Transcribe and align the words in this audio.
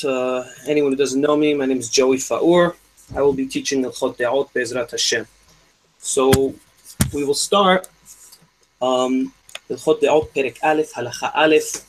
to 0.00 0.44
anyone 0.66 0.92
who 0.92 0.96
doesn't 0.96 1.20
know 1.20 1.36
me, 1.36 1.54
my 1.54 1.66
name 1.66 1.78
is 1.78 1.88
Joey 1.88 2.18
Faur. 2.18 2.76
I 3.14 3.22
will 3.22 3.32
be 3.32 3.46
teaching 3.46 3.82
the 3.82 3.90
Chot 3.90 4.16
De'ot 4.18 4.52
Be'ezrat 4.52 4.90
Hashem. 4.90 5.26
So 5.98 6.54
we 7.12 7.24
will 7.24 7.34
start 7.34 7.88
um, 8.80 9.32
the 9.68 9.76
Chot 9.76 10.00
De'ot 10.00 10.30
Perek 10.30 10.58
Aleph, 10.62 10.92
Halacha 10.94 11.30
Aleph. 11.34 11.86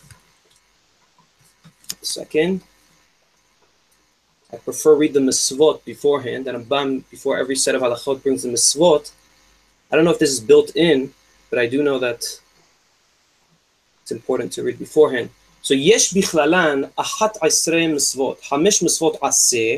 Second. 2.02 2.62
I 4.54 4.58
prefer 4.58 4.96
read 4.96 5.14
the 5.14 5.20
Misvot 5.20 5.84
beforehand, 5.84 6.48
and 6.48 6.66
Rambam, 6.66 7.04
before 7.10 7.38
every 7.38 7.56
set 7.56 7.76
of 7.76 7.82
halachot 7.82 8.24
brings 8.24 8.44
the 8.44 8.50
Misvot. 8.50 9.12
I 9.92 9.96
don't 9.96 10.06
know 10.06 10.12
if 10.12 10.20
this 10.20 10.32
is 10.32 10.40
built 10.40 10.76
in, 10.76 11.14
but 11.50 11.60
I 11.60 11.68
do 11.68 11.84
know 11.84 12.00
that 12.00 12.40
it's 14.02 14.12
important 14.12 14.52
to 14.54 14.64
read 14.64 14.80
beforehand. 14.80 15.30
So 15.65 15.75
יש 15.75 16.15
בכללן 16.15 16.83
אחת 16.97 17.39
עשרה 17.41 17.87
מצוות, 17.87 18.41
חמש 18.49 18.83
מצוות 18.83 19.17
עשה 19.23 19.77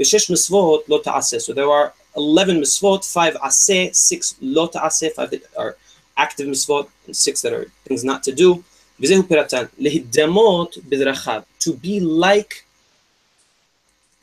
ושש 0.00 0.30
מצוות 0.30 0.84
לא 0.88 1.00
תעשה. 1.04 1.36
So 1.36 1.54
there 1.54 1.68
are 1.68 1.90
11 2.16 2.54
מצוות, 2.54 3.04
5 3.04 3.34
עשה, 3.42 3.86
6 3.94 4.34
לא 4.40 4.68
תעשה, 4.72 5.06
5 5.16 5.28
that 5.30 5.58
are 5.58 5.72
active 6.18 6.46
מצוות, 6.46 6.86
and 7.08 7.16
6 7.16 7.42
that 7.42 7.52
are 7.52 7.70
things 7.88 8.04
not 8.04 8.22
to 8.24 8.32
do. 8.32 8.60
וזהו 9.00 9.28
פירתן, 9.28 9.64
להידמות 9.78 10.78
בדרכיו, 10.88 11.42
to 11.60 11.68
be 11.68 12.00
like 12.00 12.54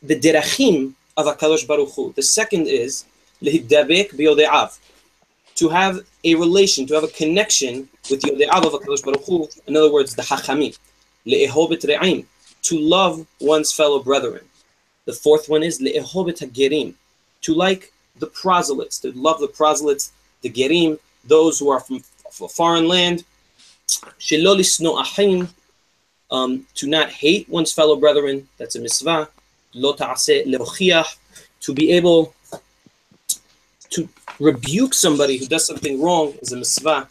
the 0.06 0.16
derachim 0.16 0.94
of 1.18 1.26
HaKadosh 1.26 1.66
Baruch 1.68 1.96
Hu. 1.96 2.14
The 2.16 2.24
second 2.24 2.68
is 2.68 3.04
להידבק 3.42 4.14
ביודעיו, 4.14 4.68
to 5.56 5.70
have 5.70 5.96
a 6.26 6.36
relation, 6.36 6.86
to 6.88 6.94
have 6.94 7.04
a 7.04 7.14
connection 7.22 7.88
with 8.12 8.24
יודעיו 8.26 8.64
of 8.64 8.74
HaKadosh 8.74 9.04
Baruch 9.04 9.26
Hu, 9.26 9.48
in 9.68 9.76
other 9.76 9.92
words, 9.92 10.16
the 10.16 10.24
Hachamim 11.27 12.27
to 12.63 12.79
love 12.79 13.27
one's 13.41 13.73
fellow 13.73 14.03
brethren. 14.03 14.45
The 15.05 15.13
fourth 15.13 15.49
one 15.49 15.63
is 15.63 15.79
to 15.79 17.55
like 17.55 17.93
the 18.19 18.27
proselytes, 18.29 18.99
to 19.01 19.13
love 19.13 19.41
the 19.41 19.49
proselytes, 19.49 20.13
the 20.43 20.51
gerim, 20.51 20.99
those 21.25 21.59
who 21.59 21.71
are 21.71 21.81
from 21.81 22.03
a 22.41 22.49
foreign 22.49 22.89
land. 22.89 23.25
Um, 26.31 26.67
to 26.75 26.87
not 26.87 27.11
hate 27.11 27.49
one's 27.49 27.73
fellow 27.73 27.97
brethren, 27.97 28.49
that's 28.57 28.77
a 28.77 28.81
mitzvah. 28.81 29.29
To 29.75 31.75
be 31.75 31.93
able 31.93 32.35
to 33.91 34.09
rebuke 34.41 34.95
somebody 34.95 35.37
who 35.37 35.47
does 35.47 35.67
something 35.67 36.01
wrong 36.01 36.35
is 36.41 36.53
a 36.53 36.57
mitzvah. 36.57 37.09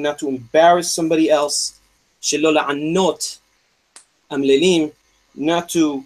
Not 0.00 0.18
to 0.18 0.28
embarrass 0.28 0.90
somebody 0.90 1.30
else 1.30 1.77
שלא 2.21 2.53
לענות 2.53 3.37
amlelim, 4.33 4.91
not 5.35 5.69
to 5.69 6.03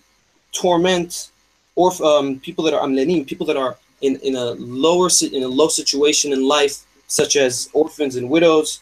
torment 0.51 1.29
or 1.75 1.91
um, 2.03 2.39
people 2.39 2.63
that 2.65 2.73
are 2.73 2.85
amlelim, 2.85 3.25
people 3.25 3.45
that 3.45 3.57
are 3.57 3.77
in, 4.01 4.17
in 4.17 4.35
a 4.35 4.45
lower 4.85 5.09
in 5.31 5.43
a 5.43 5.47
low 5.47 5.67
situation 5.67 6.33
in 6.33 6.47
life, 6.47 6.85
such 7.07 7.35
as 7.35 7.69
orphans 7.73 8.15
and 8.15 8.29
widows. 8.29 8.81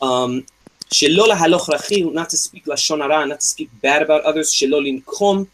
Um, 0.00 0.46
not 0.90 2.30
to 2.30 2.36
speak 2.36 2.64
lashon 2.64 3.00
hara, 3.00 3.26
not 3.26 3.40
to 3.40 3.46
speak 3.46 3.70
bad 3.82 4.00
about 4.02 4.22
others. 4.22 4.52
Shelolin 4.52 5.04
kom, 5.04 5.48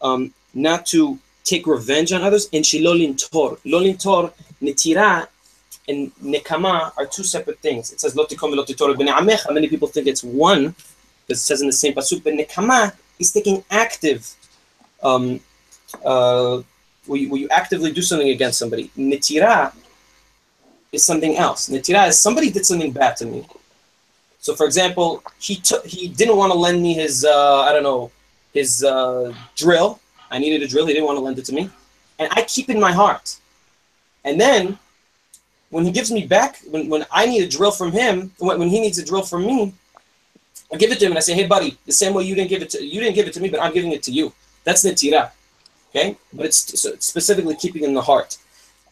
um, 0.00 0.32
not 0.54 0.86
to 0.86 1.18
take 1.44 1.66
revenge 1.66 2.12
on 2.12 2.22
others. 2.22 2.48
And 2.52 2.64
shelolin 2.64 3.12
tor, 3.30 3.58
lolin 3.66 4.02
tor, 4.02 4.32
netira 4.62 5.26
and 5.89 6.15
nekama 6.33 6.91
are 6.97 7.07
two 7.15 7.23
separate 7.23 7.59
things. 7.59 7.91
It 7.91 7.99
says 7.99 8.13
lotikom 8.15 8.53
lotitor 8.59 8.95
b'ne'amecha. 8.95 9.53
Many 9.53 9.67
people 9.67 9.87
think 9.87 10.05
it's 10.07 10.23
one, 10.23 10.75
because 11.27 11.39
it 11.41 11.47
says 11.49 11.61
in 11.61 11.67
the 11.67 11.79
same 11.83 11.93
pasuk. 11.93 12.23
But 12.23 12.33
nekama 12.33 12.93
is 13.17 13.31
taking 13.31 13.63
active. 13.69 14.21
Um, 15.01 15.39
uh, 16.05 16.61
where 17.05 17.19
you, 17.19 17.35
you 17.35 17.49
actively 17.49 17.91
do 17.91 18.01
something 18.01 18.29
against 18.29 18.59
somebody. 18.59 18.91
Netira 18.97 19.73
is 20.91 21.03
something 21.03 21.37
else. 21.37 21.69
Netira 21.69 22.07
is 22.07 22.19
somebody 22.19 22.49
did 22.51 22.65
something 22.65 22.91
bad 22.91 23.17
to 23.17 23.25
me. 23.25 23.45
So, 24.39 24.55
for 24.55 24.65
example, 24.65 25.23
he 25.39 25.55
took 25.55 25.85
he 25.85 26.07
didn't 26.07 26.37
want 26.37 26.53
to 26.53 26.57
lend 26.57 26.81
me 26.81 26.93
his 26.93 27.25
uh, 27.25 27.61
I 27.61 27.73
don't 27.73 27.83
know 27.83 28.11
his 28.53 28.83
uh, 28.83 29.33
drill. 29.55 29.99
I 30.31 30.37
needed 30.39 30.61
a 30.61 30.67
drill. 30.67 30.85
He 30.85 30.93
didn't 30.93 31.07
want 31.07 31.17
to 31.17 31.21
lend 31.21 31.39
it 31.39 31.45
to 31.45 31.53
me, 31.53 31.69
and 32.19 32.29
I 32.31 32.43
keep 32.43 32.69
in 32.69 32.79
my 32.79 32.91
heart. 32.91 33.37
And 34.23 34.39
then 34.39 34.77
when 35.69 35.85
he 35.85 35.91
gives 35.91 36.11
me 36.11 36.25
back, 36.25 36.59
when, 36.69 36.89
when 36.89 37.05
I 37.11 37.25
need 37.25 37.43
a 37.43 37.47
drill 37.47 37.71
from 37.71 37.91
him, 37.91 38.31
when, 38.39 38.59
when 38.59 38.69
he 38.69 38.79
needs 38.79 38.97
a 38.97 39.05
drill 39.05 39.23
from 39.23 39.45
me, 39.45 39.73
I 40.71 40.77
give 40.77 40.91
it 40.91 40.99
to 40.99 41.05
him 41.05 41.11
and 41.11 41.17
I 41.17 41.21
say, 41.21 41.33
hey 41.33 41.47
buddy, 41.47 41.77
the 41.85 41.91
same 41.91 42.13
way 42.13 42.23
you 42.23 42.35
didn't 42.35 42.49
give 42.49 42.61
it 42.61 42.69
to 42.71 42.83
you 42.83 42.99
didn't 42.99 43.15
give 43.15 43.27
it 43.27 43.33
to 43.33 43.39
me, 43.39 43.49
but 43.49 43.61
I'm 43.61 43.73
giving 43.73 43.91
it 43.91 44.03
to 44.03 44.11
you. 44.11 44.33
That's 44.63 44.85
netira. 44.85 45.31
Okay? 45.89 46.17
But 46.33 46.47
it's, 46.47 46.79
so 46.79 46.95
specifically 46.99 47.55
keeping 47.55 47.83
in 47.83 47.93
the 47.93 48.01
heart. 48.01 48.37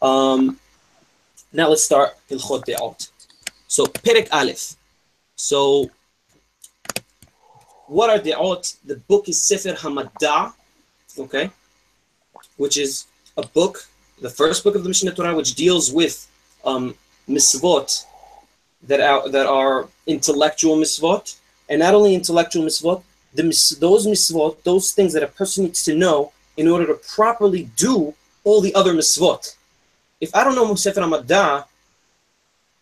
Um, 0.01 0.59
now 1.53 1.69
let's 1.69 1.83
start 1.83 2.15
Hilchot 2.29 2.65
De'ot. 2.65 3.09
So 3.67 3.85
Perek 3.85 4.27
Aleph. 4.31 4.75
So 5.35 5.89
what 7.87 8.09
are 8.09 8.19
De'ot? 8.19 8.75
The 8.85 8.95
book 8.95 9.29
is 9.29 9.41
Sefer 9.41 9.73
Hamada, 9.73 10.53
okay? 11.17 11.51
Which 12.57 12.77
is 12.77 13.05
a 13.37 13.45
book, 13.45 13.85
the 14.21 14.29
first 14.29 14.63
book 14.63 14.75
of 14.75 14.83
the 14.83 14.89
Mishneh 14.89 15.15
Torah, 15.15 15.35
which 15.35 15.53
deals 15.55 15.91
with 15.91 16.27
um, 16.67 16.93
misvot 17.27 18.05
that 18.83 19.01
are 19.01 19.27
that 19.29 19.47
are 19.47 19.87
intellectual 20.05 20.75
misvot, 20.77 21.35
and 21.69 21.79
not 21.79 21.95
only 21.95 22.13
intellectual 22.13 22.63
misvot, 22.63 23.01
the 23.33 23.43
those 23.79 24.05
misvot, 24.05 24.61
those 24.63 24.91
things 24.91 25.13
that 25.13 25.23
a 25.23 25.27
person 25.27 25.65
needs 25.65 25.83
to 25.85 25.95
know 25.95 26.31
in 26.57 26.67
order 26.67 26.85
to 26.85 26.95
properly 27.15 27.69
do 27.75 28.13
all 28.43 28.61
the 28.61 28.73
other 28.75 28.93
misvot. 28.93 29.55
If 30.19 30.35
I 30.35 30.43
don't 30.43 30.55
know 30.55 30.75
Sefer 30.75 31.01
Hamadah, 31.01 31.65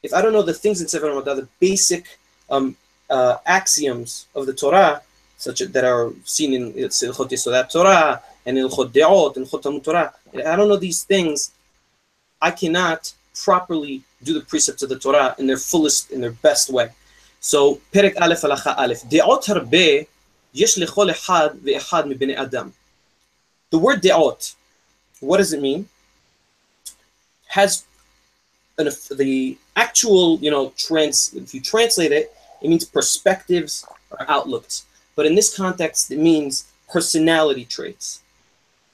if 0.03 0.13
I 0.13 0.21
don't 0.21 0.33
know 0.33 0.41
the 0.41 0.53
things 0.53 0.81
in 0.81 0.87
Sefer 0.87 1.07
Hamadah, 1.07 1.35
the 1.35 1.47
basic 1.59 2.17
um, 2.49 2.75
uh, 3.09 3.37
axioms 3.45 4.27
of 4.35 4.45
the 4.45 4.53
Torah, 4.53 5.01
such 5.37 5.59
that 5.59 5.83
are 5.83 6.11
seen 6.23 6.53
in 6.53 6.73
Ilchot 6.73 7.29
Yesodat 7.29 7.71
Torah 7.71 8.21
and 8.45 8.57
Ilchot 8.57 8.91
De'ot 8.91 9.35
and 9.37 9.45
Ilchot 9.45 9.83
Torah, 9.83 10.13
if 10.33 10.45
I 10.45 10.55
don't 10.55 10.69
know 10.69 10.77
these 10.77 11.03
things, 11.03 11.51
I 12.41 12.51
cannot 12.51 13.13
properly 13.35 14.03
do 14.23 14.33
the 14.33 14.41
precepts 14.41 14.81
of 14.83 14.89
the 14.89 14.99
Torah 14.99 15.35
in 15.37 15.47
their 15.47 15.57
fullest, 15.57 16.11
in 16.11 16.21
their 16.21 16.31
best 16.31 16.69
way. 16.69 16.89
So, 17.39 17.81
Perek 17.93 18.19
Aleph 18.19 18.41
Halacha 18.41 18.77
Aleph. 18.77 19.03
De'ot 19.03 19.43
harbe 19.45 20.07
yesh 20.53 20.75
lechol 20.75 21.11
echad 21.13 21.57
ve'echad 21.59 22.11
mibnei 22.11 22.35
adam. 22.35 22.73
The 23.69 23.77
word 23.77 24.01
de'ot, 24.01 24.55
what 25.19 25.37
does 25.37 25.53
it 25.53 25.61
mean? 25.61 25.87
Has 27.47 27.85
an, 28.77 28.89
the 29.15 29.57
actual, 29.75 30.39
you 30.39 30.51
know, 30.51 30.73
trans. 30.77 31.33
If 31.33 31.53
you 31.53 31.61
translate 31.61 32.11
it, 32.11 32.33
it 32.61 32.69
means 32.69 32.85
perspectives 32.85 33.85
or 34.11 34.25
outlooks. 34.29 34.85
But 35.15 35.25
in 35.25 35.35
this 35.35 35.55
context, 35.55 36.11
it 36.11 36.19
means 36.19 36.65
personality 36.89 37.65
traits. 37.65 38.21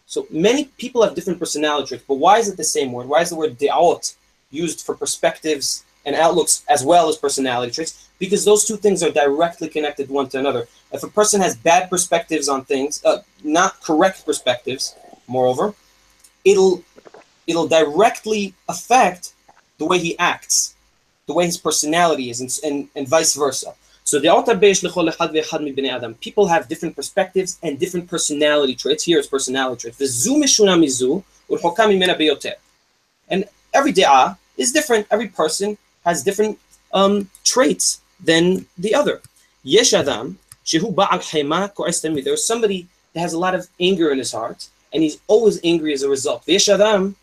So 0.06 0.28
many 0.30 0.66
people 0.78 1.04
have 1.04 1.16
different 1.16 1.40
personality 1.40 1.88
traits, 1.88 2.04
but 2.08 2.16
why 2.16 2.40
is 2.40 2.50
it 2.50 2.58
the 2.58 2.64
same 2.64 2.92
word? 2.92 3.08
Why 3.08 3.22
is 3.22 3.30
the 3.30 3.38
word 3.38 3.58
de'ot 3.58 4.14
used 4.52 4.82
for 4.82 4.96
perspectives 4.96 5.84
and 6.06 6.16
outlooks 6.16 6.64
as 6.68 6.84
well 6.84 7.10
as 7.10 7.18
personality 7.18 7.72
traits 7.72 8.10
because 8.20 8.46
those 8.46 8.66
two 8.66 8.78
things 8.78 9.02
are 9.04 9.12
directly 9.12 9.68
connected 9.68 10.10
one 10.10 10.30
to 10.30 10.40
another. 10.40 10.68
If 10.92 11.04
a 11.04 11.08
person 11.08 11.42
has 11.42 11.56
bad 11.56 11.90
perspectives 11.90 12.48
on 12.50 12.66
things, 12.66 13.04
uh, 13.04 13.20
not 13.44 13.82
correct 13.82 14.26
perspectives, 14.26 14.96
moreover, 15.28 15.74
it'll 16.46 16.84
it'll 17.48 17.68
directly 17.68 18.54
affect 18.70 19.34
the 19.78 19.86
way 19.86 19.98
he 19.98 20.18
acts, 20.20 20.76
the 21.26 21.34
way 21.34 21.46
his 21.46 21.58
personality 21.58 22.30
is, 22.30 22.42
and, 22.42 22.60
and, 22.64 22.88
and 22.96 23.08
vice 23.08 23.36
versa. 23.36 23.74
So 24.04 24.20
the 24.20 24.28
adam. 25.90 26.14
People 26.16 26.48
have 26.48 26.68
different 26.68 26.96
perspectives 26.96 27.58
and 27.64 27.80
different 27.80 28.08
personality 28.08 28.76
traits. 28.76 29.04
Here 29.04 29.20
is 29.20 29.28
personality 29.28 29.92
traits. 29.92 30.28
And 33.30 33.46
every 33.74 33.92
day 33.92 34.04
is 34.62 34.72
different. 34.72 35.08
Every 35.12 35.28
person 35.28 35.78
has 36.06 36.24
different 36.24 36.60
um, 36.94 37.30
traits 37.44 38.02
than 38.24 38.66
the 38.78 38.94
other. 38.96 39.22
Yesh 39.64 39.94
adam 39.94 40.38
shehu 40.66 40.94
ba'al 40.94 41.22
hema 41.32 42.24
There's 42.24 42.46
somebody 42.46 42.88
that 43.14 43.22
has 43.22 43.34
a 43.34 43.40
lot 43.40 43.56
of 43.56 43.68
anger 43.80 44.12
in 44.12 44.18
his 44.18 44.32
heart, 44.32 44.68
and 44.94 45.04
he's 45.04 45.18
always 45.28 45.60
angry 45.64 45.94
as 45.94 46.04
a 46.04 46.10
result. 46.10 46.44
Yesh 46.48 46.70
adam 46.70 47.16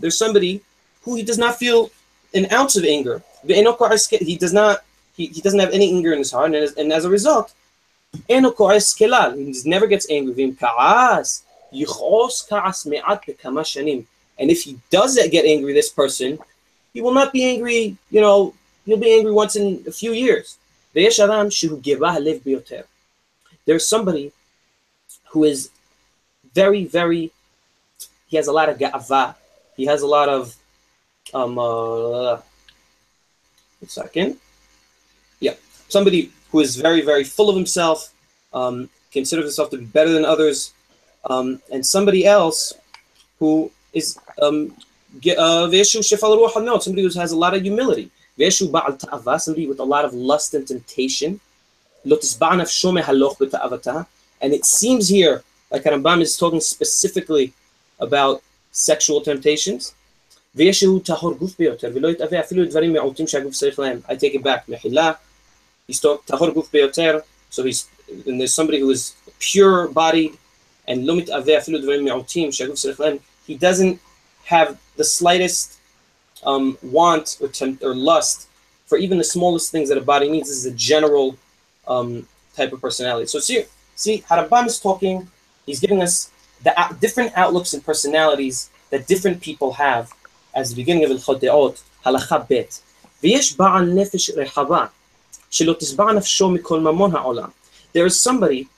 There's 0.00 0.18
somebody 0.24 0.60
who 1.02 1.14
he 1.16 1.22
does 1.22 1.38
not 1.38 1.56
feel 1.56 1.90
an 2.34 2.46
ounce 2.52 2.76
of 2.76 2.84
anger. 2.84 3.22
He 3.46 4.36
does 4.36 4.52
not. 4.52 4.84
He, 5.16 5.26
he 5.26 5.40
doesn't 5.40 5.58
have 5.58 5.72
any 5.72 5.88
anger 5.96 6.12
in 6.12 6.18
his 6.18 6.30
heart, 6.30 6.46
and 6.46 6.56
as, 6.56 6.72
and 6.74 6.92
as 6.92 7.04
a 7.04 7.10
result, 7.10 7.52
he 8.28 8.40
never 9.64 9.86
gets 9.88 10.08
angry. 10.10 10.34
And 14.38 14.50
if 14.50 14.62
he 14.62 14.78
does 14.90 15.18
get 15.30 15.44
angry, 15.44 15.72
this 15.72 15.90
person, 15.90 16.38
he 16.92 17.00
will 17.00 17.12
not 17.12 17.32
be 17.32 17.44
angry, 17.44 17.96
you 18.10 18.20
know, 18.20 18.54
he'll 18.84 18.96
be 18.96 19.12
angry 19.12 19.32
once 19.32 19.56
in 19.56 19.84
a 19.86 19.92
few 19.92 20.12
years. 20.12 20.56
There's 20.94 21.16
somebody 23.86 24.32
who 25.30 25.44
is 25.44 25.70
very, 26.54 26.84
very, 26.86 27.30
he 28.26 28.36
has 28.36 28.46
a 28.46 28.52
lot 28.52 28.68
of 28.68 28.78
ga'ava. 28.78 29.34
He 29.76 29.84
has 29.86 30.02
a 30.02 30.06
lot 30.06 30.28
of, 30.28 30.56
um, 31.34 31.58
uh, 31.58 32.38
second. 33.86 34.38
Yeah, 35.40 35.54
somebody 35.88 36.32
who 36.50 36.60
is 36.60 36.76
very, 36.76 37.02
very 37.02 37.24
full 37.24 37.50
of 37.50 37.56
himself, 37.56 38.12
um, 38.52 38.88
considers 39.12 39.44
himself 39.44 39.70
to 39.70 39.78
be 39.78 39.84
better 39.84 40.10
than 40.10 40.24
others, 40.24 40.72
um, 41.28 41.60
and 41.70 41.84
somebody 41.84 42.26
else 42.26 42.72
who 43.38 43.70
is 43.98 44.18
um, 44.40 44.74
uh, 45.36 45.68
somebody 45.70 47.02
who 47.02 47.10
has 47.20 47.32
a 47.32 47.36
lot 47.36 47.54
of 47.54 47.62
humility. 47.62 48.10
Somebody 48.38 49.66
with 49.66 49.80
a 49.80 49.84
lot 49.84 50.04
of 50.04 50.14
lust 50.14 50.54
and 50.54 50.66
temptation. 50.66 51.40
And 54.40 54.52
it 54.52 54.64
seems 54.64 55.08
here 55.08 55.42
like 55.70 55.84
Rambam 55.84 56.20
is 56.22 56.36
talking 56.36 56.60
specifically 56.60 57.52
about 57.98 58.42
sexual 58.72 59.20
temptations. 59.20 59.94
I 60.56 60.72
take 64.16 64.34
it 64.34 64.42
back. 64.42 64.66
He's 65.86 66.00
talking 66.00 66.62
so 67.50 67.64
he's 67.64 67.88
and 68.26 68.40
there's 68.40 68.54
somebody 68.54 68.80
who 68.80 68.90
is 68.90 69.14
pure 69.38 69.88
bodied 69.88 70.36
and 70.86 71.06
he 73.48 73.56
doesn't 73.56 73.98
have 74.44 74.78
the 74.96 75.04
slightest 75.04 75.78
um, 76.44 76.78
want 76.82 77.38
or, 77.40 77.48
tempt 77.48 77.82
or 77.82 77.94
lust 77.94 78.46
for 78.86 78.98
even 78.98 79.18
the 79.18 79.24
smallest 79.24 79.72
things 79.72 79.88
that 79.88 79.98
a 79.98 80.00
body 80.00 80.30
needs. 80.30 80.48
This 80.48 80.58
is 80.58 80.66
a 80.66 80.76
general 80.92 81.36
um, 81.88 82.28
type 82.54 82.72
of 82.72 82.80
personality. 82.80 83.26
So 83.26 83.38
see, 83.40 83.64
see, 83.96 84.22
Harambam 84.28 84.66
is 84.66 84.78
talking. 84.78 85.28
He's 85.66 85.80
giving 85.80 86.02
us 86.02 86.30
the 86.62 86.78
uh, 86.78 86.92
different 87.00 87.32
outlooks 87.36 87.74
and 87.74 87.84
personalities 87.84 88.70
that 88.90 89.06
different 89.06 89.40
people 89.40 89.72
have 89.72 90.12
as 90.54 90.70
the 90.70 90.76
beginning 90.76 91.04
of 91.04 91.10
Hilchot 91.10 91.40
De'ot, 91.40 91.82
Halakha 92.04 92.48
Bet. 92.48 92.80
There 97.92 98.06
is 98.06 98.20
somebody 98.20 98.68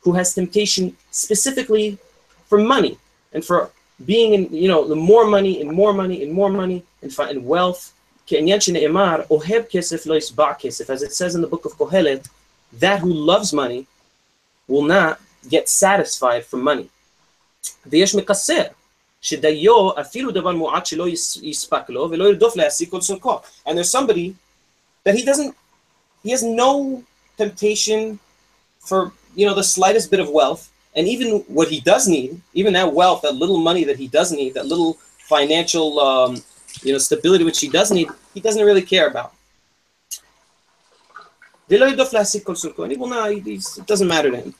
who 0.00 0.12
has 0.12 0.34
temptation 0.34 0.96
specifically 1.10 1.98
for 2.46 2.58
money 2.58 2.98
and 3.32 3.44
for 3.44 3.70
being 4.05 4.33
in, 4.33 4.53
you 4.53 4.67
know, 4.67 4.87
the 4.87 4.95
more 4.95 5.25
money 5.25 5.61
and 5.61 5.71
more 5.71 5.93
money 5.93 6.21
and 6.23 6.31
more 6.31 6.49
money 6.49 6.83
and, 7.01 7.17
and 7.19 7.45
wealth. 7.45 7.93
As 8.31 8.37
it 8.37 8.63
says 11.19 11.35
in 11.35 11.41
the 11.41 11.47
book 11.47 11.65
of 11.65 11.77
Kohelet, 11.77 12.29
that 12.73 13.01
who 13.01 13.11
loves 13.11 13.51
money 13.51 13.87
will 14.67 14.83
not 14.83 15.19
get 15.49 15.67
satisfied 15.67 16.45
from 16.45 16.63
money. 16.63 16.87
ויש 17.85 18.15
מקסר, 18.15 18.63
שדיו 19.21 19.99
אפילו 20.01 20.31
דבר 20.31 20.51
מועט 20.51 20.85
שלא 20.85 21.07
יספק 21.41 21.89
לו 21.89 22.07
ולא 22.11 22.25
ירדוף 22.25 22.55
להשיג 22.55 22.89
כל 22.89 22.99
צורכו. 22.99 23.39
And 23.65 23.77
there's 23.77 23.91
somebody 23.91 24.33
that 25.03 25.15
he 25.15 25.25
doesn't, 25.25 25.55
he 26.23 26.31
has 26.31 26.43
no 26.43 27.03
temptation 27.37 28.19
for, 28.79 29.11
you 29.35 29.45
know, 29.45 29.53
the 29.53 29.63
slightest 29.63 30.09
bit 30.09 30.19
of 30.19 30.29
wealth 30.29 30.69
and 30.96 31.06
even 31.06 31.40
what 31.48 31.68
he 31.68 31.80
does 31.80 32.08
need, 32.08 32.40
even 32.54 32.72
that 32.72 32.92
wealth, 32.92 33.22
that 33.22 33.34
little 33.34 33.58
money 33.58 33.84
that 33.84 33.98
he 33.98 34.08
does 34.08 34.32
need, 34.32 34.54
that 34.54 34.66
little 34.66 34.94
financial 35.18 36.00
um, 36.00 36.42
you 36.82 36.92
know, 36.92 36.98
stability 36.98 37.44
which 37.44 37.60
he 37.60 37.68
does 37.68 37.90
need, 37.92 38.08
he 38.32 38.40
doesn't 38.40 38.64
really 38.64 38.82
care 38.82 39.06
about. 39.06 39.34
It 41.68 41.78
doesn't 43.86 44.08
matter 44.08 44.30
to 44.30 44.36
him. 44.36 44.54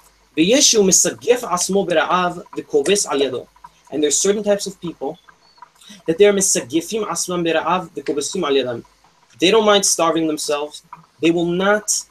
And 3.90 4.02
there's 4.02 4.18
certain 4.18 4.42
types 4.42 4.66
of 4.66 4.80
people 4.80 5.18
that 6.06 6.18
they're 6.18 6.32
misagifim 6.32 7.04
aslam 7.06 8.84
They 9.38 9.50
don't 9.50 9.64
mind 9.64 9.86
starving 9.86 10.26
themselves. 10.26 10.82
They 11.22 11.30
will 11.30 11.46
not 11.46 12.04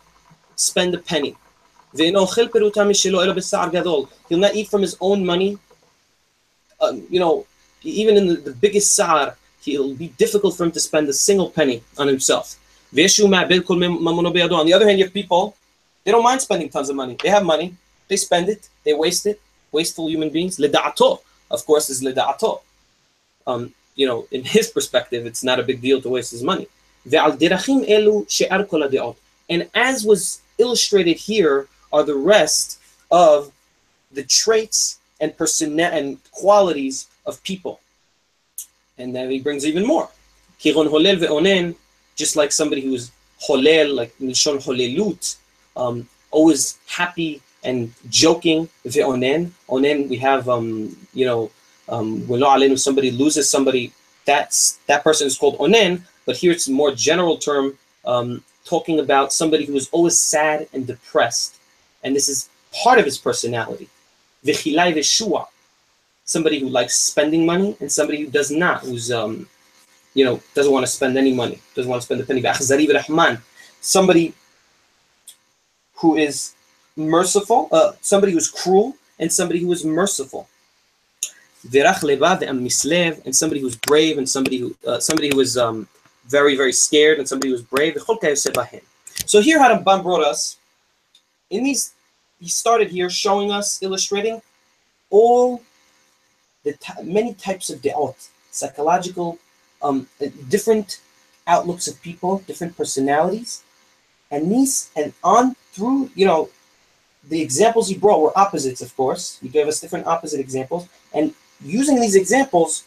spend 0.56 0.96
a 0.96 0.98
penny. 0.98 1.36
He'll 4.30 4.40
not 4.40 4.56
eat 4.56 4.68
from 4.68 4.82
his 4.82 4.98
own 5.00 5.26
money. 5.26 5.58
Um, 6.82 7.04
you 7.10 7.20
know, 7.20 7.46
even 7.84 8.18
in 8.18 8.28
the, 8.28 8.36
the 8.36 8.52
biggest 8.52 8.96
sa'ar, 8.96 9.38
it'll 9.66 9.94
be 9.94 10.10
difficult 10.10 10.58
for 10.58 10.66
him 10.66 10.72
to 10.72 10.80
spend 10.80 11.08
a 11.10 11.14
single 11.14 11.50
penny 11.50 11.82
on 11.98 12.08
himself. 12.08 12.58
On 12.92 12.98
the 12.98 14.74
other 14.76 14.88
hand, 14.88 15.00
you 15.00 15.06
have 15.06 15.14
people, 15.14 15.56
they 16.04 16.12
don't 16.12 16.24
mind 16.24 16.42
spending 16.42 16.70
tons 16.70 16.90
of 16.90 16.96
money. 16.96 17.18
They 17.22 17.30
have 17.30 17.44
money, 17.44 17.76
they 18.08 18.18
spend 18.18 18.50
it, 18.50 18.70
they 18.84 18.94
waste 18.94 19.26
it. 19.26 19.42
Wasteful 19.72 20.10
human 20.10 20.30
beings. 20.30 20.58
Lida'ato, 20.58 21.20
of 21.52 21.66
course, 21.66 21.90
is 21.90 22.02
lida'ato. 22.02 22.62
Um, 23.46 23.74
you 23.96 24.08
know, 24.08 24.26
in 24.32 24.44
his 24.44 24.70
perspective, 24.70 25.26
it's 25.26 25.44
not 25.44 25.60
a 25.60 25.64
big 25.64 25.82
deal 25.82 26.02
to 26.02 26.08
waste 26.08 26.32
his 26.32 26.44
money. 26.44 26.68
And 29.50 29.70
as 29.76 30.06
was 30.06 30.42
illustrated 30.58 31.18
here, 31.18 31.68
are 31.92 32.04
the 32.04 32.16
rest 32.16 32.80
of 33.12 33.52
the 34.12 34.24
traits 34.24 35.00
and 35.20 35.38
person 35.38 35.80
and 35.80 36.20
qualities 36.32 37.08
of 37.26 37.42
people. 37.44 37.80
And 38.98 39.16
then 39.16 39.30
he 39.30 39.40
brings 39.40 39.66
even 39.66 39.86
more. 39.86 40.10
Just 42.16 42.36
like 42.36 42.52
somebody 42.52 42.82
who's 42.82 43.12
holel, 43.42 43.94
like 43.94 44.18
nishon 44.20 44.64
holelut, 44.64 45.36
um, 45.76 46.08
always 46.32 46.78
happy 46.88 47.42
and 47.64 47.92
joking. 48.10 48.70
Ve'onen, 48.86 49.52
onen, 49.68 50.08
we 50.08 50.18
have, 50.18 50.48
um, 50.48 50.96
you 51.14 51.26
know, 51.26 51.52
um, 51.90 52.26
when 52.28 52.78
somebody 52.78 53.12
loses 53.12 53.50
somebody, 53.50 53.92
that's 54.26 54.80
that 54.88 55.04
person 55.04 55.28
is 55.28 55.38
called 55.38 55.58
onen. 55.60 56.02
But 56.26 56.38
here 56.38 56.52
it's 56.52 56.68
a 56.68 56.72
more 56.72 56.92
general 56.92 57.38
term, 57.38 57.78
um, 58.06 58.44
talking 58.64 59.00
about 59.00 59.34
somebody 59.34 59.66
who 59.66 59.76
is 59.76 59.90
always 59.92 60.20
sad 60.20 60.68
and 60.74 60.88
depressed 60.88 61.58
and 62.06 62.16
this 62.16 62.30
is 62.30 62.50
part 62.84 63.00
of 63.00 63.06
his 63.06 63.18
personality. 63.18 63.90
V'chilai 64.46 64.94
v'shua, 64.96 65.48
somebody 66.24 66.60
who 66.60 66.70
likes 66.70 66.96
spending 66.96 67.46
money 67.46 67.76
and 67.82 67.92
somebody 67.92 68.24
who 68.24 68.30
does 68.30 68.52
not, 68.52 68.82
who's 68.82 69.12
um, 69.12 69.50
you 70.14 70.24
know, 70.24 70.40
doesn't 70.54 70.72
want 70.72 70.86
to 70.86 70.92
spend 70.92 71.18
any 71.18 71.34
money, 71.34 71.60
doesn't 71.76 71.90
want 71.90 72.02
to 72.02 72.06
spend 72.06 72.22
a 72.22 72.26
penny. 72.26 72.42
V'achzari 72.42 72.88
v'rahman, 72.88 73.42
somebody 73.82 74.34
who 75.96 76.16
is 76.16 76.54
merciful, 76.96 77.68
uh, 77.72 77.94
somebody 78.02 78.32
who's 78.32 78.50
cruel, 78.50 78.96
and 79.20 79.32
somebody 79.32 79.60
who 79.60 79.72
is 79.72 79.84
merciful. 79.84 80.48
And 81.74 83.36
somebody 83.36 83.60
who's 83.60 83.76
brave, 83.76 84.20
and 84.20 84.30
somebody 84.30 84.58
who 84.60 84.76
uh, 84.86 85.00
somebody 85.00 85.30
who 85.34 85.40
is 85.40 85.58
um, 85.58 85.88
very 86.28 86.56
very 86.56 86.72
scared, 86.72 87.18
and 87.18 87.28
somebody 87.28 87.50
who's 87.50 87.64
brave. 87.64 87.98
So 89.26 89.42
here, 89.42 89.58
Harambam 89.60 90.04
brought 90.04 90.24
us 90.24 90.58
in 91.50 91.64
these 91.64 91.95
he 92.46 92.50
started 92.50 92.92
here 92.92 93.10
showing 93.10 93.50
us, 93.52 93.82
illustrating 93.82 94.40
all 95.10 95.64
the 96.64 96.78
many 97.04 97.34
types 97.34 97.72
of 97.72 97.82
de'ot, 97.82 98.30
psychological, 98.52 99.40
um, 99.82 100.08
different 100.48 101.00
outlooks 101.48 101.88
of 101.88 102.00
people, 102.04 102.44
different 102.46 102.78
personalities, 102.78 103.64
and 104.30 104.52
these 104.52 104.92
and 104.96 105.12
on 105.24 105.56
through 105.74 106.12
you 106.14 106.28
know 106.28 106.50
the 107.30 107.42
examples 107.42 107.90
he 107.90 107.98
brought 107.98 108.22
were 108.22 108.38
opposites, 108.38 108.82
of 108.84 108.96
course. 108.96 109.40
He 109.42 109.50
gave 109.50 109.68
us 109.68 109.80
different 109.80 110.06
opposite 110.06 110.40
examples, 110.40 110.88
and 111.16 111.34
using 111.64 112.00
these 112.00 112.16
examples, 112.16 112.84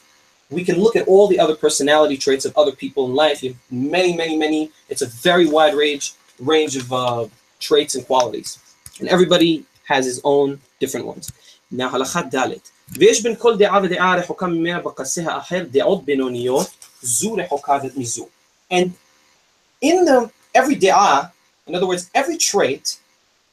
we 0.50 0.64
can 0.64 0.78
look 0.78 0.94
at 0.94 1.08
all 1.08 1.26
the 1.26 1.40
other 1.40 1.56
personality 1.56 2.16
traits 2.16 2.44
of 2.44 2.56
other 2.56 2.74
people 2.82 3.06
in 3.06 3.14
life. 3.16 3.42
You 3.42 3.50
have 3.54 3.60
many, 3.72 4.16
many, 4.16 4.36
many. 4.36 4.70
It's 4.88 5.02
a 5.02 5.10
very 5.28 5.46
wide 5.46 5.74
range 5.74 6.14
range 6.38 6.76
of 6.76 6.92
uh, 6.92 7.26
traits 7.58 7.96
and 7.96 8.06
qualities. 8.06 8.60
And 9.00 9.08
everybody 9.08 9.64
has 9.84 10.04
his 10.04 10.20
own 10.24 10.60
different 10.80 11.06
ones. 11.06 11.32
Now, 11.70 11.90
halakha 11.90 12.30
dalet. 12.30 12.70
ויש 12.88 13.22
בין 13.22 13.34
כל 13.36 13.56
דעה 13.58 13.80
ודעה 13.82 14.16
רחוקה 14.16 14.46
ממנה 14.46 14.80
בקצה 14.80 15.22
האחר 15.32 15.64
דעות 15.70 16.04
בינוניות, 16.04 16.70
זו 17.02 17.34
רחוקה 17.34 17.78
מזו. 17.96 18.28
And 18.72 18.90
in 19.82 20.04
the, 20.04 20.30
every 20.54 20.74
דעה, 20.74 21.28
in 21.66 21.74
other 21.74 21.86
words, 21.86 22.10
every 22.14 22.38
trait, 22.38 22.98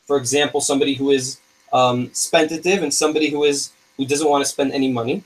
for 0.07 0.17
example, 0.17 0.61
somebody 0.61 0.93
who 0.93 1.11
is 1.11 1.37
um, 1.73 2.09
spentative 2.13 2.83
and 2.83 2.93
somebody 2.93 3.29
who 3.29 3.43
is 3.43 3.71
who 3.97 4.05
doesn't 4.05 4.29
want 4.29 4.43
to 4.43 4.49
spend 4.49 4.71
any 4.71 4.91
money, 4.91 5.23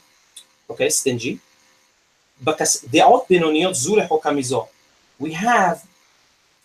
okay, 0.69 0.89
stingy. 0.89 1.39
Because 2.43 2.85
דעות 2.91 3.25
בינוניות 3.29 3.75
זו 3.75 3.93
רחוקה 3.93 4.31
מזו. 4.31 4.67
We 5.21 5.33
have 5.33 5.85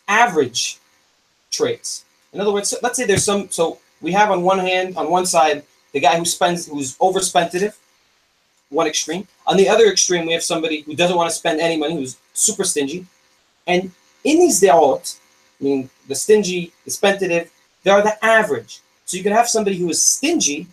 average 0.09 0.79
traits. 1.51 2.04
In 2.35 2.41
other 2.41 2.53
words, 2.53 2.75
let's 2.83 2.97
say 2.97 3.07
there's 3.07 3.25
some. 3.25 3.49
So 3.49 3.79
we 4.01 4.13
have 4.13 4.31
on 4.31 4.43
one 4.43 4.59
hand, 4.59 4.97
on 4.97 5.09
one 5.09 5.25
side, 5.25 5.63
the 5.93 6.01
guy 6.01 6.19
who 6.19 6.25
spends, 6.25 6.67
who's 6.67 6.97
overspentative, 6.99 7.77
one 8.71 8.89
extreme. 8.89 9.27
On 9.47 9.57
the 9.57 9.69
other 9.69 9.87
extreme, 9.87 10.27
we 10.27 10.33
have 10.33 10.43
somebody 10.43 10.81
who 10.81 10.97
doesn't 10.97 11.17
want 11.17 11.31
to 11.31 11.37
spend 11.37 11.61
any 11.61 11.77
money, 11.77 11.95
who's 11.95 12.17
super 12.35 12.65
stingy. 12.65 13.07
And 13.69 13.93
in 14.25 14.39
these 14.41 14.61
de'ot, 14.61 15.17
I 15.61 15.65
mean 15.65 15.91
the 16.09 16.17
stingy, 16.17 16.73
the 16.85 16.91
spentative, 16.91 17.51
they 17.85 17.91
are 17.93 18.03
the 18.03 18.23
average. 18.25 18.81
So 19.07 19.17
you 19.17 19.23
could 19.23 19.33
have 19.33 19.49
somebody 19.49 19.77
who 19.77 19.89
is 19.89 20.03
stingy, 20.03 20.67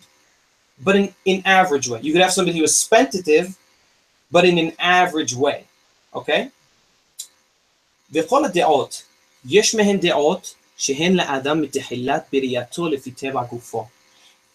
but 0.82 0.96
in 0.96 1.14
an 1.26 1.42
average 1.44 1.88
way. 1.88 2.00
You 2.00 2.12
could 2.12 2.22
have 2.22 2.32
somebody 2.32 2.58
who 2.58 2.64
is 2.64 2.76
spentative, 2.76 3.56
but 4.32 4.44
in 4.44 4.58
an 4.58 4.72
average 4.80 5.34
way. 5.34 5.66
Okay? 6.12 6.50
De'ot, 8.12 9.04
yesh 9.44 9.74
mehen 9.74 10.00
de'ot 10.00 10.54
שהן 10.77 11.13
לאדם 11.13 11.61
מתחילת 11.61 12.25
בריאתו 12.31 12.87
לפי 12.87 13.11
טבע 13.11 13.43
גופו. 13.43 13.87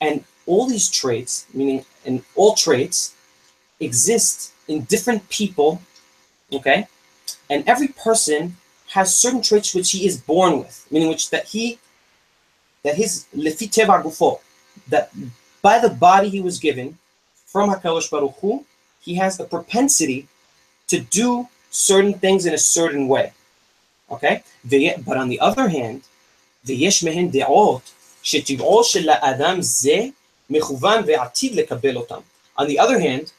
And 0.02 0.20
all 0.46 0.66
these 0.68 0.88
traits, 0.90 1.46
meaning 1.54 1.84
and 2.04 2.20
all 2.34 2.54
traits, 2.54 3.12
exist 3.80 4.52
in 4.68 4.82
different 4.82 5.28
people, 5.28 5.80
okay? 6.52 6.86
And 7.50 7.62
every 7.66 7.88
person 7.88 8.56
has 8.96 9.16
certain 9.16 9.42
traits 9.42 9.74
which 9.74 9.90
he 9.90 10.06
is 10.06 10.16
born 10.20 10.58
with, 10.58 10.86
meaning 10.90 11.08
which 11.08 11.30
that 11.30 11.44
he, 11.46 11.78
that 12.84 12.96
his 12.96 13.26
lefi 13.34 13.68
teva 13.76 14.02
gufo, 14.02 14.40
that 14.88 15.10
by 15.62 15.78
the 15.78 15.88
body 15.88 16.28
he 16.28 16.40
was 16.40 16.58
given 16.58 16.98
from 17.46 17.70
Hakadosh 17.70 18.10
Baruch 18.10 18.36
Hu, 18.40 18.64
he 19.00 19.14
has 19.14 19.38
a 19.38 19.44
propensity 19.44 20.28
to 20.88 21.00
do 21.00 21.48
certain 21.70 22.14
things 22.14 22.46
in 22.46 22.54
a 22.54 22.58
certain 22.58 23.08
way. 23.08 23.32
Okay? 24.10 24.42
But 25.06 25.16
on 25.16 25.28
the 25.28 25.40
other 25.40 25.68
hand, 25.68 26.00
ויש 26.64 27.04
מהן 27.04 27.30
דעות 27.30 27.82
שטבעו 28.22 28.84
של 28.84 29.08
האדם 29.08 29.62
זה 29.62 30.06
מכוון 30.50 31.04
ועתיד 31.06 31.54
לקבל 31.54 31.96
אותם. 31.96 32.20
On 32.58 32.62
the 32.62 32.78
other 32.78 33.00
hand, 33.00 33.32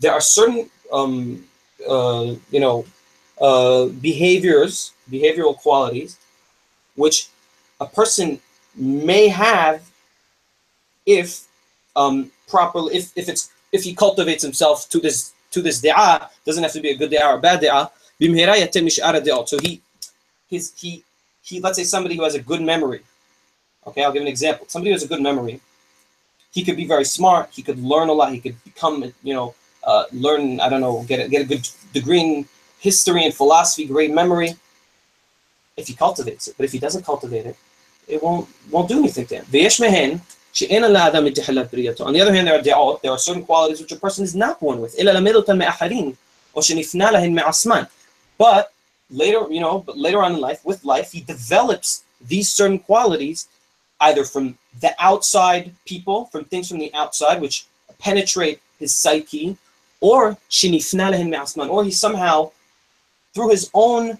there 0.00 0.12
are 0.12 0.20
certain, 0.20 0.70
um, 0.90 1.46
uh, 1.86 2.34
you 2.50 2.60
know, 2.60 2.84
uh, 3.40 3.86
behaviors, 4.08 4.92
behavioral 5.10 5.56
qualities, 5.56 6.16
which 6.96 7.28
a 7.80 7.86
person 7.86 8.40
may 8.74 9.28
have 9.28 9.82
if 11.06 11.46
um, 11.96 12.30
properly, 12.48 12.96
if, 12.96 13.12
if 13.16 13.28
it's 13.28 13.50
if 13.72 13.82
he 13.82 13.94
cultivates 13.94 14.42
himself 14.42 14.88
to 14.88 14.98
this 14.98 15.32
to 15.50 15.60
this 15.60 15.80
da'ah, 15.80 16.28
doesn't 16.46 16.62
have 16.62 16.72
to 16.72 16.80
be 16.80 16.90
a 16.90 16.96
good 16.96 17.10
da'ah 17.10 17.32
or 17.32 17.38
a 17.38 17.40
bad 17.40 17.60
da'ah. 17.60 17.90
so 19.47 19.57
he 19.59 19.81
his 20.49 20.73
he 20.77 21.03
he 21.41 21.61
let's 21.61 21.77
say 21.77 21.83
somebody 21.83 22.15
who 22.15 22.23
has 22.23 22.35
a 22.35 22.41
good 22.41 22.61
memory. 22.61 23.01
Okay, 23.87 24.03
I'll 24.03 24.11
give 24.11 24.21
an 24.21 24.27
example. 24.27 24.65
Somebody 24.67 24.91
who 24.91 24.95
has 24.95 25.03
a 25.03 25.07
good 25.07 25.21
memory, 25.21 25.61
he 26.51 26.63
could 26.63 26.75
be 26.75 26.85
very 26.85 27.05
smart. 27.05 27.49
He 27.51 27.61
could 27.61 27.79
learn 27.79 28.09
a 28.09 28.13
lot. 28.13 28.33
He 28.33 28.39
could 28.39 28.61
become, 28.63 29.13
you 29.23 29.33
know, 29.33 29.55
uh, 29.83 30.05
learn. 30.11 30.59
I 30.59 30.69
don't 30.69 30.81
know, 30.81 31.03
get 31.03 31.25
a, 31.25 31.29
get 31.29 31.43
a 31.43 31.45
good 31.45 31.67
degree 31.93 32.19
in 32.19 32.45
history 32.79 33.23
and 33.23 33.33
philosophy, 33.33 33.85
great 33.85 34.11
memory. 34.11 34.55
If 35.77 35.87
he 35.87 35.93
cultivates 35.93 36.49
it, 36.49 36.55
but 36.57 36.65
if 36.65 36.73
he 36.73 36.79
doesn't 36.79 37.05
cultivate 37.05 37.45
it, 37.45 37.55
it 38.07 38.21
won't 38.21 38.49
won't 38.69 38.89
do 38.89 38.99
anything 38.99 39.25
to 39.27 39.35
him. 39.35 39.45
On 42.05 42.13
the 42.13 42.21
other 42.21 42.33
hand, 42.33 42.47
there 42.47 42.75
are 42.75 42.99
there 43.01 43.11
are 43.11 43.17
certain 43.17 43.45
qualities 43.45 43.79
which 43.79 43.93
a 43.93 43.95
person 43.95 44.25
is 44.25 44.35
not 44.35 44.59
born 44.59 44.81
with. 44.81 44.95
But 48.39 48.73
later, 49.11 49.45
you 49.51 49.59
know, 49.59 49.79
but 49.79 49.97
later 49.97 50.23
on 50.23 50.33
in 50.33 50.39
life, 50.39 50.65
with 50.65 50.83
life, 50.83 51.11
he 51.11 51.21
develops 51.21 52.03
these 52.21 52.51
certain 52.51 52.79
qualities 52.79 53.47
either 54.01 54.23
from 54.23 54.57
the 54.79 54.95
outside 54.97 55.75
people, 55.85 56.25
from 56.31 56.45
things 56.45 56.69
from 56.69 56.79
the 56.79 56.91
outside, 56.95 57.41
which 57.41 57.65
penetrate 57.99 58.61
his 58.79 58.95
psyche, 58.95 59.57
or 59.99 60.37
or 61.69 61.83
he 61.83 61.91
somehow, 61.91 62.51
through 63.33 63.49
his 63.49 63.69
own, 63.73 64.17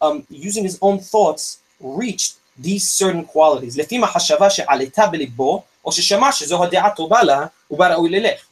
um, 0.00 0.26
using 0.28 0.64
his 0.64 0.78
own 0.82 0.98
thoughts, 0.98 1.60
reached 1.80 2.38
these 2.58 2.88
certain 2.88 3.24
qualities. 3.24 3.76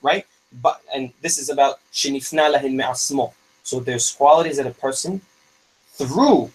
Right? 0.03 0.25
But, 0.63 0.81
and 0.95 1.13
this 1.21 1.39
is 1.39 1.49
about 1.51 1.81
so 3.63 3.81
there's 3.81 4.11
qualities 4.11 4.59
of 4.59 4.67
a 4.67 4.71
person 4.71 5.21
through 5.95 6.51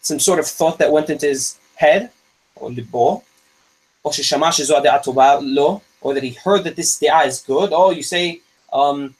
some 0.00 0.20
sort 0.20 0.38
of 0.38 0.46
thought 0.46 0.78
that 0.78 0.92
went 0.92 1.10
into 1.10 1.26
his 1.26 1.58
head, 1.74 2.10
or 2.56 2.70
libo, 2.70 3.22
or 4.02 4.12
shishamash 4.12 4.58
lo, 5.42 5.82
or 6.00 6.14
that 6.14 6.22
he 6.22 6.30
heard 6.30 6.64
that 6.64 6.76
this 6.76 6.98
da'ah 7.00 7.26
is 7.26 7.40
good. 7.42 7.70
Oh, 7.72 7.90
you 7.90 8.02
say 8.02 8.40
um, 8.72 9.14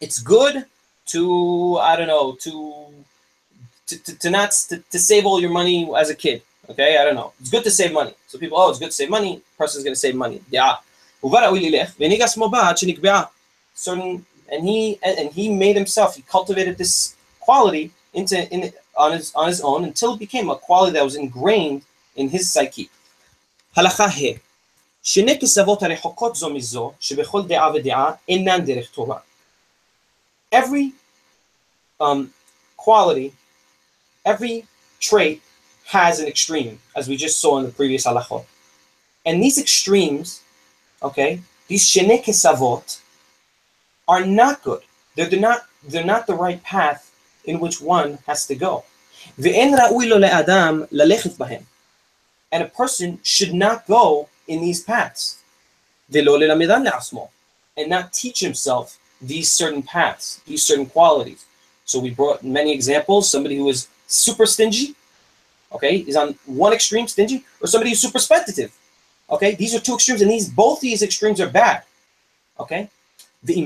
it's 0.00 0.18
good 0.20 0.64
to, 1.06 1.78
I 1.78 1.96
don't 1.96 2.08
know, 2.08 2.36
to 2.40 2.86
to, 3.86 3.98
to, 3.98 4.18
to 4.18 4.30
not 4.30 4.52
to, 4.68 4.78
to, 4.78 4.98
save 4.98 5.26
all 5.26 5.40
your 5.40 5.50
money 5.50 5.90
as 5.96 6.10
a 6.10 6.14
kid. 6.14 6.42
Okay, 6.68 6.96
I 6.96 7.04
don't 7.04 7.16
know. 7.16 7.32
It's 7.40 7.50
good 7.50 7.64
to 7.64 7.70
save 7.70 7.92
money. 7.92 8.14
So 8.28 8.38
people, 8.38 8.56
oh, 8.58 8.70
it's 8.70 8.78
good 8.78 8.86
to 8.86 8.92
save 8.92 9.10
money. 9.10 9.42
Person's 9.58 9.82
gonna 9.82 9.96
save 9.96 10.14
money. 10.14 10.40
Yeah. 10.48 10.76
Certain 13.74 14.26
and 14.51 14.63
he 14.67 14.99
and, 15.03 15.17
and 15.19 15.31
he 15.31 15.49
made 15.49 15.75
himself. 15.75 16.15
He 16.15 16.21
cultivated 16.23 16.77
this 16.77 17.15
quality 17.39 17.91
into 18.13 18.35
in 18.53 18.71
on 18.95 19.11
his 19.13 19.33
on 19.35 19.47
his 19.47 19.61
own 19.61 19.83
until 19.83 20.13
it 20.13 20.19
became 20.19 20.49
a 20.49 20.55
quality 20.55 20.93
that 20.93 21.03
was 21.03 21.15
ingrained 21.15 21.81
in 22.15 22.29
his 22.29 22.51
psyche. 22.51 22.89
הלכה 23.75 24.05
ה' 24.05 24.39
שני 25.03 25.39
כסבות 25.39 25.83
הרחוקות 25.83 26.35
זו 26.35 26.49
מזו, 26.49 26.91
שבכל 26.99 27.47
דעה 27.47 27.73
ודעה 27.73 28.11
אינן 28.27 28.65
דרך 28.65 28.89
טובה. 28.89 29.17
Every 30.53 30.93
um, 31.99 32.29
quality 32.77 33.31
every 34.25 34.65
trait 34.99 35.41
has 35.85 36.19
an 36.19 36.27
extreme, 36.27 36.79
as 36.95 37.07
we 37.07 37.15
just 37.15 37.39
saw 37.39 37.57
in 37.59 37.65
the 37.65 37.71
previous 37.71 38.05
halachot. 38.05 38.45
And 39.25 39.41
these 39.41 39.57
extremes, 39.59 40.41
okay, 41.01 41.41
these 41.67 41.87
shene 41.87 42.23
kesavot, 42.23 42.99
are 44.10 44.26
not 44.26 44.62
good. 44.64 44.82
They're, 45.14 45.30
they're, 45.30 45.46
not, 45.48 45.60
they're 45.88 46.04
not 46.04 46.26
the 46.26 46.34
right 46.34 46.60
path 46.64 47.12
in 47.44 47.60
which 47.60 47.80
one 47.80 48.18
has 48.26 48.44
to 48.48 48.56
go. 48.56 48.84
And 52.52 52.62
a 52.64 52.66
person 52.66 53.20
should 53.22 53.54
not 53.54 53.86
go 53.86 54.28
in 54.48 54.60
these 54.60 54.82
paths. 54.82 55.38
And 57.76 57.88
not 57.88 58.12
teach 58.12 58.40
himself 58.40 58.98
these 59.22 59.52
certain 59.52 59.82
paths, 59.82 60.40
these 60.44 60.64
certain 60.64 60.86
qualities. 60.86 61.44
So 61.84 62.00
we 62.00 62.10
brought 62.10 62.42
many 62.42 62.72
examples. 62.72 63.30
Somebody 63.30 63.56
who 63.58 63.68
is 63.68 63.86
super 64.08 64.46
stingy, 64.46 64.96
okay, 65.72 65.98
is 65.98 66.16
on 66.16 66.34
one 66.46 66.72
extreme, 66.72 67.06
stingy, 67.06 67.44
or 67.60 67.68
somebody 67.68 67.90
who's 67.90 68.00
super 68.00 68.18
speculative. 68.18 68.72
Okay, 69.30 69.54
these 69.54 69.72
are 69.76 69.80
two 69.80 69.94
extremes, 69.94 70.22
and 70.22 70.30
these 70.30 70.48
both 70.48 70.80
these 70.80 71.02
extremes 71.02 71.40
are 71.40 71.48
bad. 71.48 71.84
Okay. 72.58 72.90
But 73.42 73.56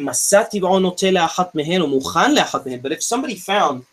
if 2.93 3.03
somebody 3.03 3.35
found 3.35 3.87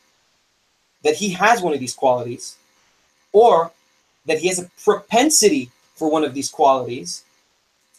that 1.03 1.15
he 1.15 1.29
has 1.29 1.61
one 1.61 1.73
of 1.73 1.79
these 1.79 1.93
qualities, 1.95 2.57
or 3.33 3.71
that 4.25 4.39
he 4.39 4.47
has 4.47 4.59
a 4.59 4.69
propensity 4.83 5.71
for 5.95 6.11
one 6.11 6.23
of 6.23 6.33
these 6.33 6.49
qualities, 6.49 7.23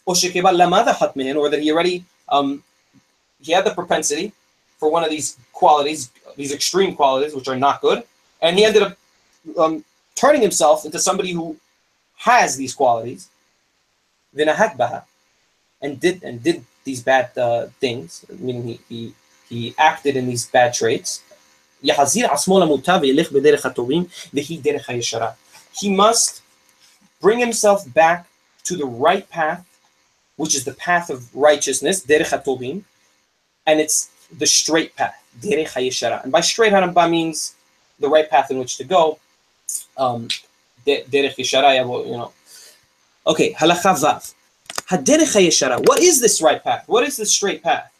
or 0.05 0.15
that 0.15 1.59
he 1.61 1.71
already 1.71 2.05
um, 2.29 2.63
he 3.41 3.51
had 3.51 3.65
the 3.65 3.73
propensity 3.73 4.31
for 4.77 4.89
one 4.89 5.03
of 5.03 5.09
these 5.09 5.37
qualities, 5.51 6.09
these 6.37 6.53
extreme 6.53 6.95
qualities, 6.95 7.35
which 7.35 7.47
are 7.47 7.57
not 7.57 7.81
good, 7.81 8.03
and 8.41 8.57
he 8.57 8.63
ended 8.65 8.83
up 8.83 8.97
um, 9.57 9.83
turning 10.15 10.41
himself 10.41 10.85
into 10.85 10.99
somebody 10.99 11.31
who 11.31 11.57
has 12.15 12.55
these 12.55 12.73
qualities, 12.73 13.27
and 15.81 15.99
did 15.99 16.23
and 16.23 16.41
did 16.41 16.63
these 16.83 17.01
bad 17.01 17.37
uh, 17.37 17.67
things, 17.79 18.25
meaning 18.39 18.63
he, 18.63 18.79
he 18.89 19.13
he 19.49 19.75
acted 19.77 20.15
in 20.17 20.27
these 20.27 20.47
bad 20.47 20.73
traits. 20.73 21.21
He 21.81 21.91
must 25.95 26.41
bring 27.21 27.39
himself 27.39 27.93
back 27.93 28.27
to 28.63 28.77
the 28.77 28.85
right 28.85 29.29
path, 29.29 29.65
which 30.37 30.55
is 30.55 30.63
the 30.63 30.73
path 30.73 31.09
of 31.09 31.35
righteousness, 31.35 32.01
and 33.65 33.79
it's 33.79 34.09
the 34.37 34.45
straight 34.45 34.95
path, 34.95 35.21
And 35.43 36.31
by 36.31 36.41
straight 36.41 36.73
Harambam 36.73 37.09
means 37.11 37.55
the 37.99 38.09
right 38.09 38.29
path 38.29 38.49
in 38.51 38.57
which 38.57 38.77
to 38.77 38.83
go. 38.83 39.19
Um, 39.97 40.27
you 40.85 41.03
know. 41.07 42.31
Okay, 43.25 43.53
halacha 43.53 43.93
vav. 43.95 44.33
Haderech 44.89 45.33
hayeshara. 45.35 45.85
What 45.87 46.01
is 46.01 46.19
this 46.19 46.41
right 46.41 46.63
path? 46.63 46.83
What 46.87 47.03
is 47.03 47.17
this 47.17 47.31
straight 47.33 47.63
path? 47.63 47.91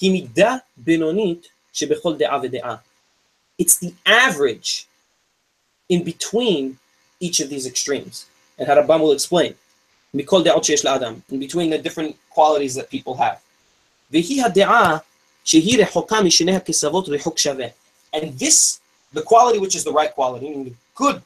Himida 0.00 0.62
benonit 0.82 1.46
shebechol 1.74 2.18
de'a 2.18 2.40
ve'de'a. 2.40 2.80
It's 3.58 3.78
the 3.78 3.94
average 4.06 4.86
in 5.88 6.02
between 6.04 6.78
each 7.20 7.40
of 7.40 7.50
these 7.50 7.66
extremes. 7.66 8.26
And 8.58 8.68
Harambam 8.68 9.00
will 9.00 9.12
explain. 9.12 9.54
Mikol 10.14 10.44
de'ot 10.44 10.62
sheyesh 10.62 10.84
la'adam. 10.84 11.22
In 11.30 11.38
between 11.38 11.70
the 11.70 11.78
different 11.78 12.16
qualities 12.30 12.74
that 12.74 12.90
people 12.90 13.14
have. 13.16 13.40
Vehi 14.12 14.40
ha'de'a 14.40 15.02
shehi 15.44 15.72
rechoka 15.72 16.20
mishenei 16.22 16.54
ha'kesavot 16.54 17.08
rechok 17.08 17.36
shaveh. 17.36 17.72
And 18.12 18.38
this 18.38 18.80
the 19.12 19.22
quality 19.22 19.58
which 19.58 19.76
is 19.76 19.84
the 19.84 19.92
right 19.92 20.12
quality, 20.12 20.52
the 20.64 20.74
good 20.94 21.22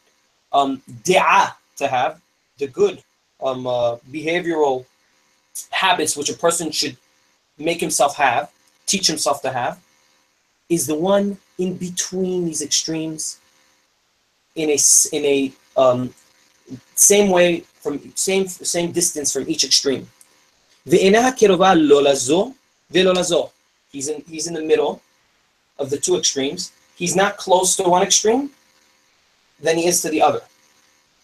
um, 0.53 0.83
da'ah 1.05 1.53
to 1.77 1.87
have, 1.87 2.21
the 2.59 2.67
good 2.67 3.03
um, 3.41 3.67
uh, 3.67 3.97
behavioral 4.11 4.85
habits 5.71 6.17
which 6.17 6.31
a 6.31 6.35
person 6.35 6.71
should 6.71 6.97
make 7.59 7.81
himself 7.81 8.17
have, 8.17 8.51
teach 8.87 9.07
himself 9.07 9.43
to 9.43 9.53
have, 9.53 9.79
is 10.69 10.87
the 10.87 10.95
one 10.95 11.39
in 11.59 11.77
between 11.77 12.45
these 12.45 12.63
extremes 12.63 13.39
in 14.55 14.71
a, 14.71 14.79
in 15.13 15.25
a 15.25 15.53
um, 15.77 16.13
same 16.95 17.31
way, 17.31 17.61
from 17.81 18.13
same, 18.15 18.47
same 18.49 18.93
distance 18.93 19.33
from 19.33 19.49
each 19.49 19.65
extreme. 19.65 20.09
He's 23.93 24.09
in, 24.09 24.23
he's 24.29 24.47
in 24.47 24.55
the 24.55 24.63
middle 24.63 25.03
of 25.79 25.91
the 25.91 25.97
two 25.99 26.17
extremes. 26.17 26.73
He's 26.97 27.17
not 27.17 27.37
close 27.37 27.77
to 27.77 27.83
one 27.85 28.03
extreme 28.03 28.51
than 29.61 29.77
he 29.77 29.87
is 29.87 30.03
to 30.03 30.11
the 30.11 30.23
other. 30.23 30.41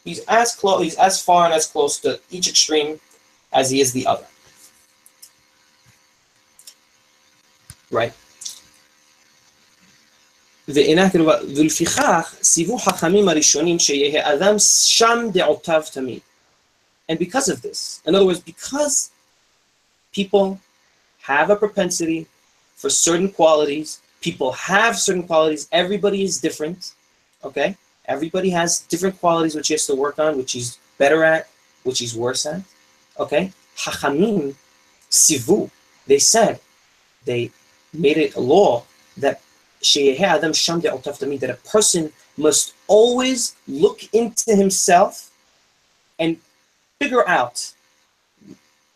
He's 0.04 0.20
as 0.26 0.54
close, 0.54 0.82
he's 0.82 0.96
as 0.96 1.22
far 1.22 1.44
and 1.44 1.54
as 1.54 1.66
close 1.66 1.98
to 2.00 2.20
each 2.30 2.48
extreme 2.48 3.00
as 3.53 3.69
he 3.69 3.81
is 3.81 3.93
the 3.93 4.05
other. 4.07 4.27
Right? 7.91 8.13
ואינה 10.67 11.09
קרובה, 11.09 11.37
ולפיכך 11.55 12.35
ציוו 12.41 12.79
חכמים 12.79 13.29
הראשונים 13.29 13.79
שיהיה 13.79 14.33
אדם 14.33 14.59
שם 14.59 15.27
דעותיו 15.33 15.83
תמיד. 15.91 16.19
And 17.09 17.19
because 17.19 17.47
of 17.47 17.61
this, 17.61 18.01
in 18.05 18.15
other 18.15 18.25
words, 18.25 18.41
because 18.41 19.11
people 20.11 20.59
have 21.21 21.49
a 21.49 21.55
propensity 21.55 22.27
for 22.75 22.89
certain 22.89 23.29
qualities, 23.39 24.01
people 24.19 24.51
have 24.51 24.99
certain 24.99 25.25
qualities, 25.31 25.69
everybody 25.71 26.23
is 26.23 26.41
different, 26.47 26.91
okay? 27.47 27.77
Everybody 28.05 28.49
has 28.49 28.69
different 28.91 29.15
qualities 29.21 29.55
which 29.55 29.69
he 29.69 29.73
has 29.73 29.85
to 29.87 29.95
work 29.95 30.19
on, 30.19 30.37
which 30.37 30.51
he's 30.51 30.79
better 30.97 31.23
at, 31.23 31.47
which 31.83 31.99
he's 31.99 32.15
worse 32.25 32.45
at, 32.45 32.61
okay? 33.18 33.52
Hachamim, 33.76 34.54
sivu, 35.10 35.70
they 36.06 36.18
said, 36.18 36.60
they 37.24 37.50
made 37.92 38.16
it 38.16 38.34
a 38.36 38.40
law 38.40 38.84
that 39.16 39.40
that 39.82 41.50
a 41.50 41.68
person 41.68 42.12
must 42.36 42.74
always 42.86 43.56
look 43.66 44.00
into 44.14 44.54
himself 44.54 45.30
and 46.18 46.36
figure 47.00 47.28
out 47.28 47.72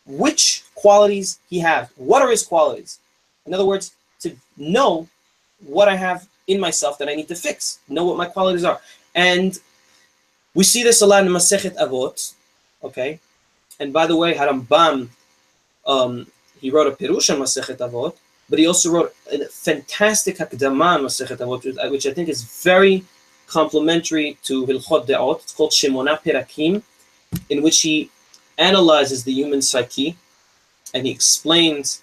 which 0.05 0.63
qualities 0.75 1.39
he 1.49 1.59
has. 1.59 1.89
What 1.97 2.21
are 2.21 2.31
his 2.31 2.43
qualities? 2.45 2.99
In 3.45 3.53
other 3.53 3.65
words, 3.65 3.93
to 4.21 4.35
know 4.55 5.07
what 5.65 5.89
I 5.89 5.95
have 5.95 6.27
in 6.47 6.59
myself 6.59 6.97
that 6.99 7.09
I 7.09 7.15
need 7.15 7.27
to 7.27 7.35
fix, 7.35 7.79
know 7.89 8.05
what 8.05 8.17
my 8.17 8.25
qualities 8.25 8.63
are. 8.63 8.79
And 9.13 9.59
we 10.53 10.63
see 10.63 10.83
this 10.83 11.01
a 11.01 11.05
lot 11.05 11.25
in 11.25 11.31
Masechet 11.31 11.75
Avot, 11.75 12.33
okay? 12.83 13.19
And 13.79 13.93
by 13.93 14.07
the 14.07 14.15
way, 14.15 14.33
Harambam, 14.33 15.09
um, 15.85 16.27
he 16.59 16.69
wrote 16.71 16.87
a 16.87 16.95
Pirush 16.95 17.33
on 17.33 17.39
Masechet 17.39 17.77
Avot, 17.77 18.15
but 18.49 18.59
he 18.59 18.67
also 18.67 18.91
wrote 18.91 19.15
a 19.31 19.45
fantastic 19.45 20.37
Hakdama 20.37 20.99
Masechet 21.01 21.37
Avot, 21.37 21.91
which 21.91 22.07
I 22.07 22.13
think 22.13 22.29
is 22.29 22.43
very 22.63 23.03
complementary 23.47 24.37
to 24.43 24.65
Hilchot 24.65 25.07
De'ot. 25.07 25.41
It's 25.43 25.53
called 25.53 25.71
Shemona 25.71 26.19
Perakim, 26.21 26.81
in 27.49 27.61
which 27.61 27.81
he 27.81 28.09
analyzes 28.57 29.23
the 29.23 29.31
human 29.31 29.61
psyche 29.61 30.17
and 30.93 31.05
he 31.05 31.11
explains 31.11 32.01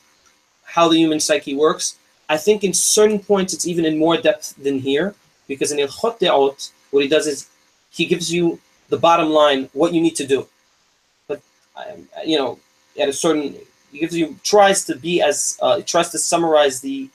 how 0.65 0.89
the 0.89 0.97
human 0.97 1.21
psyche 1.21 1.55
works. 1.55 1.97
I 2.29 2.37
think 2.37 2.65
in 2.65 2.73
certain 2.73 3.19
points 3.19 3.53
it's 3.53 3.67
even 3.67 3.85
in 3.85 3.99
more 3.99 4.17
depth 4.17 4.55
than 4.63 4.79
here, 4.79 5.15
because 5.49 5.73
in 5.73 5.79
Hilchot 5.79 6.19
De'ot, 6.19 6.71
what 6.91 7.03
he 7.03 7.09
does 7.09 7.27
is 7.27 7.49
he 7.91 8.07
gives 8.07 8.33
you 8.33 8.61
the 8.89 8.97
bottom 8.97 9.31
line, 9.31 9.69
what 9.73 9.93
you 9.93 10.01
need 10.01 10.17
to 10.17 10.27
do. 10.27 10.47
Um, 11.77 12.09
you 12.25 12.39
know, 12.39 12.59
at 13.01 13.09
a 13.09 13.13
certain 13.13 13.57
gives 13.93 14.17
you 14.17 14.37
tries 14.43 14.85
to 14.85 14.97
be 14.97 15.23
as 15.23 15.59
uh, 15.63 15.81
tries 15.87 16.11
to 16.11 16.19
summarize 16.19 16.81
the 16.81 17.09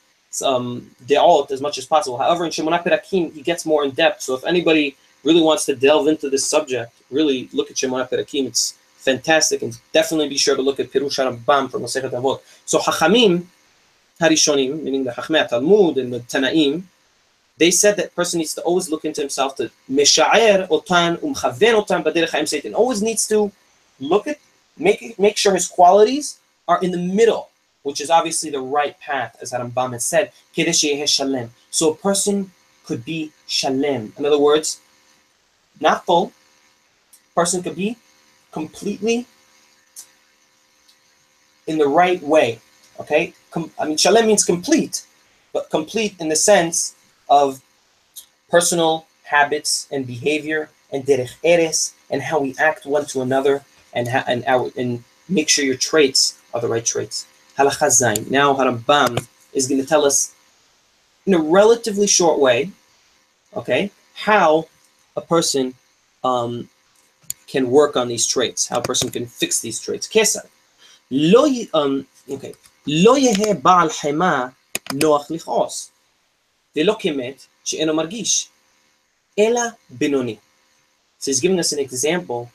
um, 0.44 0.90
de'ot 1.06 1.50
as 1.50 1.60
much 1.60 1.78
as 1.78 1.86
possible. 1.86 2.16
However, 2.16 2.44
in 2.44 2.50
Shemona 2.50 2.82
Perakim, 2.82 3.32
he 3.32 3.42
gets 3.42 3.66
more 3.66 3.84
in 3.84 3.90
depth. 3.90 4.22
So 4.22 4.34
if 4.34 4.44
anybody 4.44 4.96
really 5.24 5.42
wants 5.42 5.66
to 5.66 5.74
delve 5.74 6.08
into 6.08 6.30
this 6.30 6.46
subject, 6.46 6.92
really 7.10 7.48
look 7.52 7.70
at 7.70 7.76
Shemona 7.76 8.08
Perakim. 8.08 8.46
It's 8.46 8.74
fantastic, 8.96 9.62
and 9.62 9.78
definitely 9.92 10.28
be 10.28 10.36
sure 10.36 10.56
to 10.56 10.62
look 10.62 10.78
at 10.78 10.90
Pirush 10.90 11.18
Rambam 11.18 11.70
from 11.70 11.82
Masechet 11.82 12.10
Avot. 12.10 12.40
So 12.66 12.78
Hachamim, 12.78 13.44
Harishonim, 14.20 14.82
meaning 14.82 15.04
the 15.04 15.12
Chachmei 15.12 15.48
Talmud 15.48 15.98
and 15.98 16.12
the 16.12 16.20
Tanaim, 16.20 16.84
they 17.60 17.70
said 17.70 17.96
that 17.96 18.14
person 18.14 18.38
needs 18.38 18.54
to 18.54 18.62
always 18.62 18.90
look 18.90 19.04
into 19.04 19.20
himself 19.20 19.54
to 19.56 19.70
meshaer 19.90 20.66
otan 20.68 21.18
umchaven 21.18 21.74
otan 21.80 22.02
b'derech 22.02 22.48
Satan 22.48 22.74
always 22.74 23.02
needs 23.02 23.28
to 23.28 23.52
look 24.00 24.26
at 24.26 24.38
make 24.80 25.18
make 25.18 25.36
sure 25.36 25.54
his 25.54 25.68
qualities 25.68 26.38
are 26.66 26.80
in 26.82 26.90
the 26.90 26.98
middle, 26.98 27.50
which 27.82 28.00
is 28.00 28.10
obviously 28.10 28.50
the 28.50 28.60
right 28.60 28.98
path, 29.00 29.36
as 29.40 29.52
Rambam 29.52 29.92
has 29.92 30.04
said. 30.04 30.32
So 31.70 31.90
a 31.90 31.94
person 31.96 32.50
could 32.84 33.04
be 33.04 33.32
shalem. 33.46 34.12
In 34.18 34.26
other 34.26 34.38
words, 34.38 34.80
not 35.80 36.04
full. 36.06 36.32
Person 37.34 37.62
could 37.62 37.76
be 37.76 37.96
completely 38.52 39.26
in 41.66 41.78
the 41.78 41.86
right 41.86 42.20
way. 42.22 42.60
Okay? 42.98 43.32
Com- 43.50 43.70
I 43.78 43.86
mean, 43.86 43.96
shalem 43.96 44.26
means 44.26 44.44
complete, 44.44 45.06
but 45.52 45.70
complete 45.70 46.14
in 46.20 46.28
the 46.28 46.36
sense 46.36 46.94
of 47.28 47.62
personal 48.50 49.06
habits 49.24 49.86
and 49.92 50.06
behavior 50.06 50.70
and 50.92 51.04
derech 51.04 51.36
eres 51.44 51.94
and 52.10 52.20
how 52.20 52.40
we 52.40 52.54
act 52.58 52.84
one 52.84 53.06
to 53.06 53.22
another 53.22 53.62
and 53.93 54.07
ha- 54.07 54.25
and 54.27 54.43
our 54.45 54.71
and 54.77 55.03
make 55.27 55.49
sure 55.49 55.65
your 55.65 55.77
traits 55.77 56.39
are 56.53 56.61
the 56.61 56.67
right 56.67 56.85
traits. 56.85 57.25
Halacha 57.57 57.89
Zain. 57.89 58.25
Now 58.29 58.53
Harambam 58.53 59.27
is 59.53 59.67
going 59.67 59.81
to 59.81 59.87
tell 59.87 60.05
us 60.05 60.33
in 61.25 61.33
a 61.33 61.39
relatively 61.39 62.07
short 62.07 62.39
way, 62.39 62.71
okay, 63.55 63.91
how 64.13 64.67
a 65.15 65.21
person 65.21 65.73
um, 66.23 66.69
can 67.47 67.69
work 67.69 67.95
on 67.95 68.07
these 68.07 68.27
traits, 68.27 68.67
how 68.67 68.79
a 68.79 68.81
person 68.81 69.09
can 69.09 69.25
fix 69.25 69.59
these 69.61 69.79
traits. 69.79 70.07
Kesar. 70.07 70.45
Lo, 71.09 71.45
um, 71.73 72.05
okay. 72.29 72.53
לא 72.87 73.17
יהא 73.17 73.53
בעל 73.61 73.89
חמאה 73.89 74.47
נוח 74.93 75.31
לכעוס, 75.31 75.91
ולא 76.75 76.95
כמת 76.99 77.45
שאינו 77.63 77.95
מרגיש, 77.95 78.49
אלא 79.39 79.61
בינוני. 79.89 80.37
So 81.19 81.31
he's 81.31 81.39
giving 81.39 81.59
us 81.59 81.73
an 81.73 81.79
example 81.79 82.49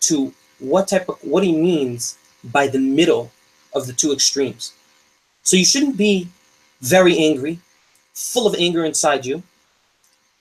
to 0.00 0.32
what 0.58 0.88
type 0.88 1.08
of 1.08 1.18
what 1.22 1.42
he 1.44 1.52
means 1.52 2.18
by 2.44 2.66
the 2.66 2.78
middle 2.78 3.30
of 3.74 3.86
the 3.86 3.92
two 3.92 4.12
extremes. 4.12 4.72
So 5.42 5.56
you 5.56 5.64
shouldn't 5.64 5.96
be 5.96 6.28
very 6.80 7.18
angry, 7.18 7.58
full 8.14 8.46
of 8.46 8.54
anger 8.58 8.84
inside 8.84 9.24
you. 9.26 9.42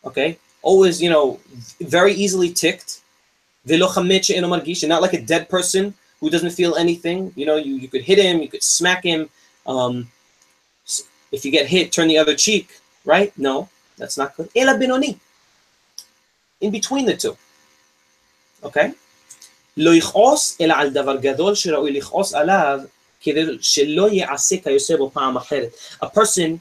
Okay? 0.03 0.37
Always, 0.61 1.01
you 1.01 1.09
know, 1.09 1.39
very 1.81 2.13
easily 2.13 2.51
ticked. 2.51 3.01
Not 3.67 5.01
like 5.01 5.13
a 5.13 5.21
dead 5.21 5.49
person 5.49 5.93
who 6.19 6.29
doesn't 6.29 6.51
feel 6.51 6.75
anything. 6.75 7.33
You 7.35 7.45
know, 7.45 7.57
you, 7.57 7.75
you 7.75 7.87
could 7.87 8.01
hit 8.01 8.17
him, 8.17 8.41
you 8.41 8.47
could 8.47 8.63
smack 8.63 9.03
him. 9.03 9.29
Um, 9.67 10.09
if 11.31 11.43
you 11.43 11.51
get 11.51 11.67
hit, 11.67 11.91
turn 11.91 12.07
the 12.07 12.17
other 12.17 12.35
cheek, 12.35 12.79
right? 13.03 13.35
No, 13.37 13.69
that's 13.97 14.17
not 14.17 14.35
good. 14.37 14.49
In 16.61 16.71
between 16.71 17.05
the 17.05 17.15
two. 17.15 17.37
Okay? 18.63 18.93
לא 19.76 19.94
יכעוס 19.94 20.56
אלא 20.60 20.74
על 20.74 20.90
דבר 20.90 21.16
גדול 21.16 21.54
שראוי 21.54 21.92
לכעוס 21.92 22.34
עליו 22.34 22.80
כדי 23.20 23.44
שלא 23.60 24.08
יעשה 24.08 24.56
כיוצא 24.64 24.96
בו 24.96 25.10
פעם 25.10 25.36
אחרת. 25.36 25.70
A 26.02 26.06
person, 26.06 26.60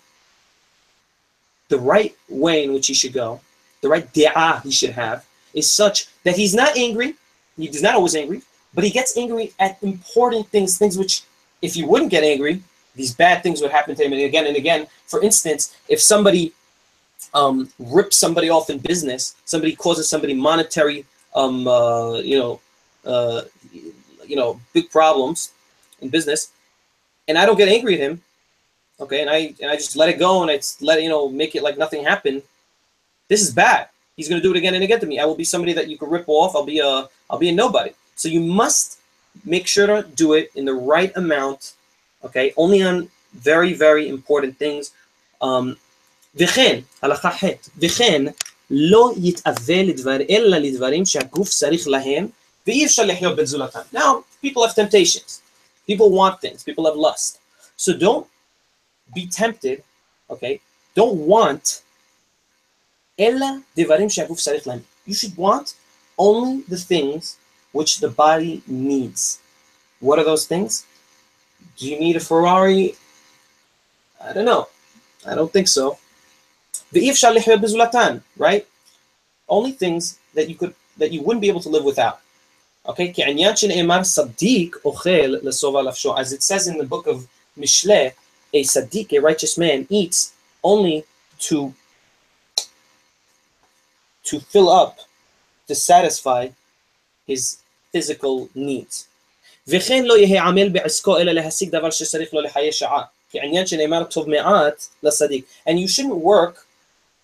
the 1.69 1.78
right 1.78 2.13
way 2.30 2.63
in 2.63 2.73
which 2.73 2.88
he 2.88 2.93
should 2.93 3.13
go, 3.13 3.39
the 3.82 3.89
right 3.89 4.08
da'ah 4.13 4.62
he 4.63 4.71
should 4.71 4.91
have, 4.91 5.25
is 5.54 5.67
such 5.82 6.08
that 6.23 6.36
he's 6.36 6.54
not 6.54 6.71
angry, 6.78 7.15
he's 7.58 7.82
not 7.82 7.95
always 7.95 8.15
angry, 8.15 8.41
but 8.73 8.84
he 8.84 8.91
gets 8.91 9.17
angry 9.17 9.54
at 9.60 9.71
important 9.82 10.47
things, 10.49 10.78
things 10.78 10.97
which, 10.97 11.23
if 11.62 11.73
he 11.73 11.84
wouldn't 11.84 12.12
get 12.12 12.23
angry, 12.23 12.62
these 12.95 13.13
bad 13.13 13.41
things 13.43 13.62
would 13.62 13.71
happen 13.71 13.95
to 13.95 14.04
him 14.04 14.13
again 14.13 14.45
and 14.47 14.56
again. 14.56 14.88
For 15.08 15.21
instance, 15.21 15.75
if 15.88 15.99
somebody 16.02 16.54
um, 17.34 17.69
rips 17.80 18.17
somebody 18.17 18.49
off 18.49 18.69
in 18.69 18.78
business, 18.80 19.36
somebody 19.45 19.75
causes 19.75 20.08
somebody 20.08 20.34
monetary, 20.34 21.06
um, 21.36 21.67
uh, 21.67 22.15
you 22.32 22.38
know, 22.38 22.60
uh, 23.06 23.41
you 24.25 24.36
know, 24.36 24.60
big 24.73 24.89
problems 24.89 25.52
in 26.02 26.10
business, 26.10 26.52
and 27.28 27.38
I 27.38 27.45
don't 27.45 27.58
get 27.58 27.69
angry 27.69 27.95
at 27.95 27.99
him, 27.99 28.21
okay, 28.99 29.21
and 29.21 29.30
I 29.30 29.54
and 29.62 29.71
I 29.71 29.75
just 29.75 29.95
let 29.95 30.10
it 30.10 30.19
go 30.19 30.41
and 30.41 30.52
I 30.52 30.60
let 30.82 31.02
you 31.02 31.10
know 31.10 31.30
make 31.30 31.56
it 31.56 31.63
like 31.63 31.78
nothing 31.78 32.04
happened. 32.04 32.41
This 33.28 33.41
is 33.41 33.52
bad. 33.54 33.88
He's 34.15 34.28
gonna 34.28 34.41
do 34.41 34.52
it 34.52 34.58
again 34.58 34.75
and 34.75 34.84
again 34.84 34.99
to 34.99 35.06
me. 35.06 35.19
I 35.19 35.25
will 35.25 35.36
be 35.36 35.43
somebody 35.43 35.73
that 35.73 35.88
you 35.89 35.97
can 35.97 36.10
rip 36.10 36.25
off. 36.28 36.56
I'll 36.56 36.65
be 36.65 36.80
a 36.80 37.08
I'll 37.30 37.39
be 37.39 37.49
a 37.49 37.54
nobody. 37.54 37.91
So 38.15 38.28
you 38.28 38.41
must 38.41 38.99
make 39.45 39.67
sure 39.67 39.88
to 39.88 40.08
do 40.15 40.34
it 40.34 40.52
in 40.56 40.65
the 40.65 40.73
right 40.73 41.12
amount, 41.15 41.73
okay? 42.23 42.54
Only 42.58 42.84
on 42.84 43.10
very 43.34 43.73
very 43.73 44.10
important 44.10 44.58
things. 44.58 44.91
Um, 45.41 45.78
וכן, 46.36 46.80
הלכה 47.02 47.32
ח', 47.32 47.43
וכן, 47.78 48.25
לא 48.69 49.12
יתאווה 49.23 49.84
לדבר, 49.84 50.17
אלא 50.30 50.58
לדברים 50.58 51.06
שהגוף 51.06 51.49
צריך 51.49 51.88
להם, 51.88 52.28
now, 53.92 54.24
people 54.40 54.64
have 54.66 54.74
temptations. 54.74 55.42
People 55.87 56.11
want 56.11 56.40
things. 56.40 56.62
People 56.62 56.87
have 56.87 56.96
lust. 56.96 57.40
So 57.77 57.96
don't 57.96 58.27
be 59.14 59.27
tempted, 59.27 59.83
okay? 60.31 60.61
Don't 60.94 61.18
want 61.18 61.83
You 65.07 65.14
should 65.14 65.37
want 65.37 65.74
only 66.16 66.62
the 66.62 66.77
things 66.77 67.37
which 67.72 68.00
the 68.00 68.09
body 68.09 68.62
needs. 68.66 69.40
What 70.00 70.18
are 70.18 70.24
those 70.24 70.46
things? 70.46 70.87
Do 71.77 71.88
you 71.88 71.98
need 71.98 72.16
a 72.16 72.20
Ferrari? 72.20 72.94
I 74.22 74.33
don't 74.33 74.44
know. 74.44 74.68
I 75.27 75.35
don't 75.35 75.53
think 75.53 75.68
so. 75.68 75.98
Right? 78.37 78.66
Only 79.48 79.72
things 79.72 80.18
that 80.35 80.48
you 80.48 80.55
could 80.55 80.74
that 80.96 81.12
you 81.12 81.22
wouldn't 81.22 81.40
be 81.40 81.48
able 81.48 81.61
to 81.61 81.68
live 81.68 81.85
without. 81.85 82.20
Okay? 82.88 83.12
כעניין 83.13 83.56
שנאמר 83.56 84.04
צדיק 84.04 84.75
אוכל 84.86 85.36
לשובע 85.43 85.82
נפשו. 85.82 86.15
As 86.17 86.32
it 86.34 86.43
says 86.43 86.67
in 86.67 86.78
the 86.78 86.86
book 86.86 87.08
of 87.08 87.28
Mishle, 87.58 88.12
a 88.54 88.63
tzaddik, 88.63 89.13
a 89.13 89.19
righteous 89.19 89.58
man, 89.58 89.86
eats 89.89 90.34
only 90.63 91.04
to 91.39 91.73
to 94.23 94.39
fill 94.39 94.69
up, 94.69 94.99
to 95.67 95.75
satisfy 95.75 96.49
his 97.28 97.58
physical 97.91 98.49
needs. 98.56 99.06
וכן 99.67 100.04
לא 100.04 100.17
יהיה 100.17 100.43
עמל 100.43 100.69
בעסקו 100.69 101.17
אלא 101.17 101.32
להשיג 101.32 101.69
דבר 101.69 101.89
שצריך 101.89 102.34
לו 102.34 102.41
לחיי 102.41 102.71
שעה. 102.71 103.04
כעניין 103.32 103.67
שנאמר 103.67 104.04
טוב 104.04 104.30
מעט 104.30 104.86
לצדיק. 105.04 105.45
And 105.67 105.71
you 105.71 105.88
shouldn't 105.88 106.15
work, 106.15 106.65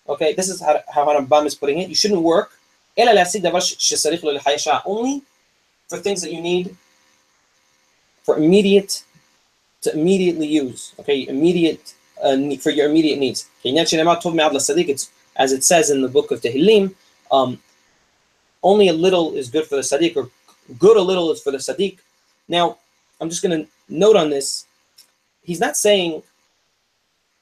okay, 0.08 0.32
this 0.32 0.48
is 0.48 0.60
how, 0.60 0.76
how 0.94 1.04
Rambam 1.04 1.46
is 1.46 1.54
putting 1.54 1.78
it, 1.78 1.88
you 1.88 1.94
shouldn't 1.94 2.22
work 2.22 2.56
אלא 2.98 3.12
להשיג 3.12 3.42
דבר 3.42 3.60
שצריך 3.60 4.24
לו 4.24 4.32
לחיי 4.32 4.58
שעה. 4.58 4.78
Only 4.86 5.20
for 5.91 5.97
things 5.97 6.21
that 6.21 6.31
you 6.31 6.41
need 6.41 6.75
for 8.23 8.37
immediate 8.37 9.03
to 9.81 9.93
immediately 9.93 10.47
use. 10.47 10.93
Okay, 10.99 11.27
immediate 11.27 11.93
uh, 12.23 12.37
for 12.63 12.69
your 12.69 12.89
immediate 12.89 13.19
needs. 13.19 13.49
It's 13.63 15.11
as 15.35 15.51
it 15.51 15.63
says 15.63 15.89
in 15.89 16.01
the 16.01 16.07
book 16.07 16.31
of 16.31 16.39
Tehillim, 16.41 16.95
um, 17.29 17.59
only 18.63 18.87
a 18.87 18.93
little 18.93 19.33
is 19.35 19.49
good 19.49 19.65
for 19.65 19.75
the 19.75 19.81
sadiq, 19.81 20.15
or 20.15 20.29
good 20.79 20.95
a 20.95 21.01
little 21.01 21.29
is 21.31 21.41
for 21.41 21.51
the 21.51 21.57
sadiq. 21.57 21.97
Now, 22.47 22.77
I'm 23.19 23.29
just 23.29 23.43
going 23.43 23.65
to 23.65 23.67
note 23.89 24.15
on 24.15 24.29
this. 24.29 24.65
He's 25.43 25.59
not 25.59 25.75
saying 25.75 26.23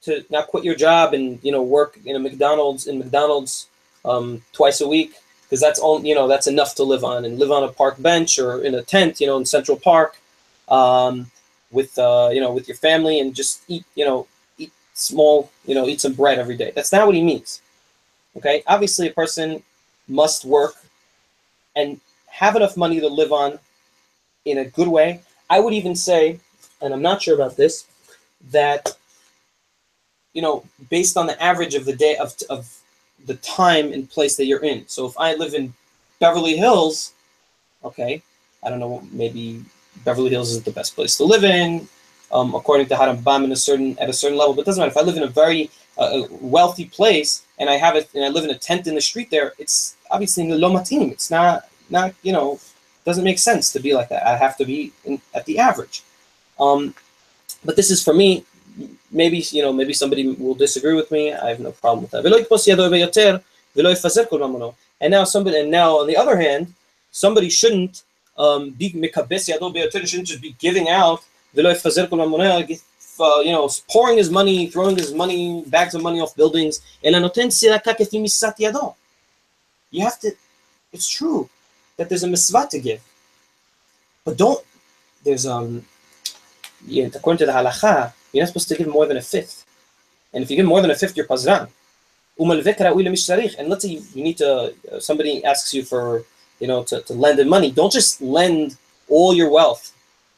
to 0.02 0.24
now 0.28 0.42
quit 0.42 0.64
your 0.64 0.74
job 0.74 1.14
and 1.14 1.38
you 1.44 1.52
know 1.52 1.62
work 1.62 2.00
in 2.04 2.16
a 2.16 2.18
McDonald's 2.18 2.88
in 2.88 2.98
McDonald's 2.98 3.68
um, 4.04 4.42
twice 4.52 4.80
a 4.80 4.88
week 4.88 5.14
because 5.50 5.60
that's 5.60 5.80
all 5.80 6.04
you 6.04 6.14
know 6.14 6.28
that's 6.28 6.46
enough 6.46 6.76
to 6.76 6.84
live 6.84 7.02
on 7.02 7.24
and 7.24 7.38
live 7.38 7.50
on 7.50 7.64
a 7.64 7.68
park 7.68 8.00
bench 8.00 8.38
or 8.38 8.62
in 8.62 8.76
a 8.76 8.82
tent 8.82 9.20
you 9.20 9.26
know 9.26 9.36
in 9.36 9.44
Central 9.44 9.76
Park 9.76 10.20
um, 10.68 11.30
with 11.72 11.98
uh, 11.98 12.30
you 12.32 12.40
know 12.40 12.52
with 12.52 12.68
your 12.68 12.76
family 12.76 13.18
and 13.18 13.34
just 13.34 13.62
eat 13.66 13.84
you 13.96 14.04
know 14.04 14.28
eat 14.58 14.72
small 14.94 15.50
you 15.66 15.74
know 15.74 15.86
eat 15.88 16.00
some 16.00 16.12
bread 16.12 16.38
every 16.38 16.56
day. 16.56 16.72
That's 16.74 16.92
not 16.92 17.06
what 17.06 17.16
he 17.16 17.22
means. 17.22 17.60
Okay, 18.36 18.62
obviously 18.68 19.08
a 19.08 19.12
person 19.12 19.62
must 20.06 20.44
work 20.44 20.74
and 21.74 22.00
have 22.28 22.54
enough 22.54 22.76
money 22.76 23.00
to 23.00 23.08
live 23.08 23.32
on 23.32 23.58
in 24.44 24.58
a 24.58 24.64
good 24.64 24.88
way. 24.88 25.20
I 25.48 25.58
would 25.58 25.74
even 25.74 25.96
say, 25.96 26.38
and 26.80 26.94
I'm 26.94 27.02
not 27.02 27.22
sure 27.22 27.34
about 27.34 27.56
this, 27.56 27.86
that 28.52 28.96
you 30.32 30.42
know, 30.42 30.64
based 30.88 31.16
on 31.16 31.26
the 31.26 31.42
average 31.42 31.74
of 31.74 31.84
the 31.84 31.96
day 31.96 32.16
of, 32.16 32.36
of 32.48 32.79
the 33.26 33.34
time 33.36 33.92
and 33.92 34.08
place 34.08 34.36
that 34.36 34.46
you're 34.46 34.64
in. 34.64 34.86
So 34.88 35.06
if 35.06 35.18
I 35.18 35.34
live 35.34 35.54
in 35.54 35.72
Beverly 36.18 36.56
Hills, 36.56 37.12
okay, 37.84 38.22
I 38.62 38.70
don't 38.70 38.80
know, 38.80 39.02
maybe 39.12 39.64
Beverly 40.04 40.30
Hills 40.30 40.50
is 40.50 40.62
the 40.62 40.70
best 40.70 40.94
place 40.94 41.16
to 41.16 41.24
live 41.24 41.44
in, 41.44 41.88
um, 42.32 42.54
according 42.54 42.86
to 42.86 42.94
Harambam 42.94 43.44
in 43.44 43.52
a 43.52 43.56
certain 43.56 43.98
at 43.98 44.08
a 44.08 44.12
certain 44.12 44.38
level. 44.38 44.54
But 44.54 44.62
it 44.62 44.66
doesn't 44.66 44.80
matter 44.80 44.90
if 44.90 44.96
I 44.96 45.02
live 45.02 45.16
in 45.16 45.24
a 45.24 45.28
very 45.28 45.70
uh, 45.98 46.22
wealthy 46.40 46.86
place 46.86 47.42
and 47.58 47.68
I 47.68 47.76
have 47.76 47.96
it 47.96 48.08
and 48.14 48.24
I 48.24 48.28
live 48.28 48.44
in 48.44 48.50
a 48.50 48.58
tent 48.58 48.86
in 48.86 48.94
the 48.94 49.00
street 49.00 49.30
there. 49.30 49.52
It's 49.58 49.96
obviously 50.10 50.44
in 50.44 50.50
the 50.50 50.56
lomatim. 50.56 51.10
It's 51.10 51.30
not 51.30 51.68
not 51.88 52.14
you 52.22 52.32
know 52.32 52.60
doesn't 53.04 53.24
make 53.24 53.38
sense 53.38 53.72
to 53.72 53.80
be 53.80 53.94
like 53.94 54.08
that. 54.10 54.26
I 54.26 54.36
have 54.36 54.56
to 54.58 54.64
be 54.64 54.92
in, 55.04 55.20
at 55.34 55.46
the 55.46 55.58
average. 55.58 56.02
Um, 56.58 56.94
but 57.64 57.76
this 57.76 57.90
is 57.90 58.02
for 58.02 58.14
me. 58.14 58.44
Maybe 59.10 59.38
you 59.50 59.62
know, 59.62 59.72
maybe 59.72 59.92
somebody 59.92 60.28
will 60.28 60.54
disagree 60.54 60.94
with 60.94 61.10
me. 61.10 61.32
I 61.32 61.48
have 61.48 61.60
no 61.60 61.72
problem 61.72 62.02
with 62.02 62.10
that. 62.12 62.22
And 65.02 65.10
now 65.10 65.24
somebody, 65.24 65.58
and 65.58 65.70
now 65.70 65.98
on 65.98 66.06
the 66.06 66.16
other 66.16 66.36
hand, 66.36 66.74
somebody 67.10 67.48
shouldn't 67.48 68.02
um, 68.36 68.70
be 68.70 68.88
shouldn't 68.90 70.28
just 70.28 70.42
be 70.42 70.54
giving 70.58 70.88
out. 70.88 71.24
Uh, 73.22 73.40
you 73.40 73.52
know, 73.52 73.68
pouring 73.90 74.16
his 74.16 74.30
money, 74.30 74.68
throwing 74.68 74.96
his 74.96 75.12
money, 75.12 75.62
bags 75.66 75.94
of 75.94 76.02
money 76.02 76.20
off 76.20 76.34
buildings. 76.36 76.80
You 79.90 80.04
have 80.04 80.20
to. 80.20 80.32
It's 80.92 81.08
true 81.08 81.48
that 81.96 82.08
there's 82.08 82.22
a 82.22 82.28
mitzvah 82.28 82.66
to 82.70 82.78
give. 82.78 83.02
But 84.24 84.38
don't, 84.38 84.64
there's, 85.22 85.44
um, 85.44 85.84
yeah, 86.86 87.08
according 87.14 87.38
to 87.40 87.46
the 87.46 87.52
halacha, 87.52 88.12
you're 88.32 88.42
not 88.42 88.48
supposed 88.48 88.68
to 88.68 88.76
give 88.76 88.86
more 88.86 89.06
than 89.06 89.16
a 89.16 89.22
fifth. 89.22 89.64
And 90.32 90.42
if 90.42 90.50
you 90.50 90.56
give 90.56 90.66
more 90.66 90.80
than 90.80 90.90
a 90.90 90.94
fifth, 90.94 91.16
you're 91.16 91.26
pazran. 91.26 91.68
And 92.38 93.68
let's 93.68 93.82
say 93.82 94.00
you, 94.14 94.22
need 94.22 94.38
to, 94.38 94.74
uh, 94.92 95.00
somebody 95.00 95.44
asks 95.44 95.74
you 95.74 95.82
for, 95.82 96.24
you 96.58 96.66
know, 96.66 96.82
to, 96.84 97.02
to 97.02 97.12
lend 97.12 97.38
them 97.38 97.48
money. 97.48 97.70
Don't 97.70 97.92
just 97.92 98.22
lend 98.22 98.76
all 99.08 99.34
your 99.34 99.50
wealth. 99.50 99.92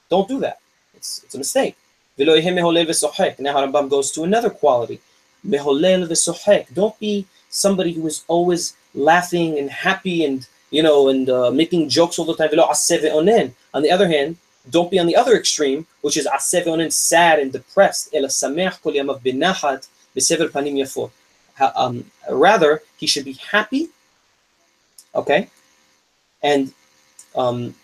Don't 0.09 0.28
do 0.28 0.40
that. 0.40 0.59
It's, 0.94 1.22
it's 1.24 1.35
a 1.35 1.38
mistake. 1.38 1.76
Now 2.18 2.35
Harambam 2.35 3.88
goes 3.88 4.11
to 4.12 4.24
another 4.24 4.50
quality. 4.50 5.00
Don't 5.44 6.98
be 6.98 7.26
somebody 7.48 7.92
who 7.92 8.07
is 8.07 8.24
always 8.28 8.76
laughing 8.94 9.59
and 9.59 9.70
happy 9.70 10.24
and 10.24 10.46
you 10.72 10.83
know, 10.83 11.09
and 11.09 11.28
uh, 11.31 11.50
making 11.50 11.88
jokes 11.88 12.18
all 12.18 12.24
the 12.24 12.35
time. 12.35 12.48
On 13.74 13.83
the 13.83 13.90
other 13.90 14.09
hand, 14.09 14.37
don't 14.70 14.90
be 14.90 14.98
on 14.98 15.07
the 15.07 15.16
other 15.16 15.37
extreme, 15.37 15.87
which 16.03 16.16
is 16.16 16.27
sad 16.92 17.38
and 17.38 17.53
depressed. 17.53 18.12
Um, 21.75 22.05
rather, 22.31 22.83
he 22.96 23.07
should 23.07 23.25
be 23.25 23.35
happy, 23.35 23.88
okay, 25.14 25.48
and 26.42 26.72
um, 27.35 27.75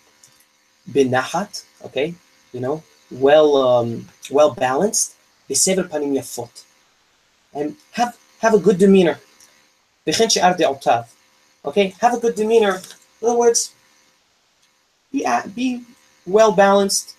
binahat, 0.91 1.65
okay, 1.85 2.15
you 2.53 2.61
know, 2.61 2.83
well, 3.11 3.57
um, 3.57 4.09
well 4.31 4.55
balanced, 4.55 5.17
and 7.55 7.77
have 7.93 8.17
have 8.41 8.55
a 8.55 8.59
good 8.59 8.79
demeanor. 8.79 9.19
Okay, 11.65 11.95
have 12.01 12.15
a 12.15 12.19
good 12.19 12.35
demeanor. 12.35 12.81
In 13.21 13.29
other 13.29 13.39
words, 13.39 13.75
be 15.13 15.27
be 15.55 15.85
well 16.29 16.53
balanced. 16.53 17.15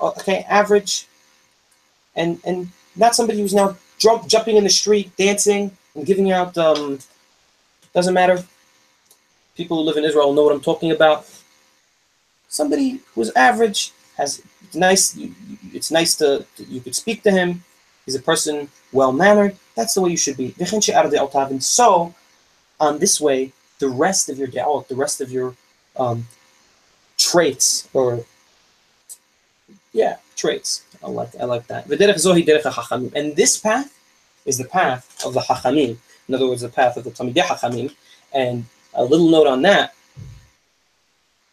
Okay, 0.00 0.44
average, 0.48 1.06
and 2.16 2.40
and 2.44 2.68
not 2.96 3.14
somebody 3.14 3.40
who's 3.40 3.54
now 3.54 3.76
jump, 3.98 4.26
jumping 4.28 4.56
in 4.56 4.64
the 4.64 4.70
street, 4.70 5.16
dancing, 5.16 5.70
and 5.94 6.06
giving 6.06 6.30
out. 6.32 6.56
Um, 6.58 6.98
doesn't 7.92 8.14
matter. 8.14 8.44
People 9.56 9.78
who 9.78 9.84
live 9.84 9.96
in 9.96 10.04
Israel 10.04 10.32
know 10.32 10.42
what 10.42 10.52
I'm 10.52 10.60
talking 10.60 10.90
about. 10.90 11.30
Somebody 12.48 13.00
who's 13.14 13.30
average 13.36 13.92
has 14.16 14.42
nice. 14.74 15.16
It's 15.72 15.90
nice 15.90 16.16
to 16.16 16.44
you 16.58 16.80
could 16.80 16.94
speak 16.94 17.22
to 17.22 17.30
him. 17.30 17.62
He's 18.04 18.16
a 18.16 18.22
person 18.22 18.68
well 18.92 19.12
mannered. 19.12 19.56
That's 19.76 19.94
the 19.94 20.02
way 20.02 20.10
you 20.10 20.16
should 20.16 20.36
be. 20.36 20.54
So, 21.60 22.14
on 22.80 22.98
this 22.98 23.20
way, 23.20 23.52
the 23.78 23.88
rest 23.88 24.28
of 24.28 24.38
your 24.38 24.48
da'wah, 24.48 24.86
the 24.88 24.94
rest 24.94 25.20
of 25.20 25.30
your 25.32 25.54
um, 25.96 26.26
traits, 27.16 27.88
or 27.92 28.24
yeah, 29.94 30.16
traits. 30.36 30.84
I 31.02 31.08
like 31.08 31.30
I 31.40 31.44
like 31.44 31.66
that. 31.68 31.86
And 31.86 33.36
this 33.36 33.56
path 33.56 33.98
is 34.44 34.58
the 34.58 34.64
path 34.64 35.24
of 35.24 35.32
the 35.32 35.40
hachamim. 35.40 35.96
In 36.28 36.34
other 36.34 36.48
words, 36.48 36.62
the 36.62 36.68
path 36.68 36.96
of 36.98 37.04
the 37.04 37.10
Talmidei 37.10 37.42
hachamim. 37.42 37.94
And 38.32 38.66
a 38.92 39.04
little 39.04 39.30
note 39.30 39.46
on 39.46 39.62
that. 39.62 39.94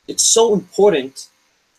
It's 0.07 0.23
so 0.23 0.53
important, 0.53 1.29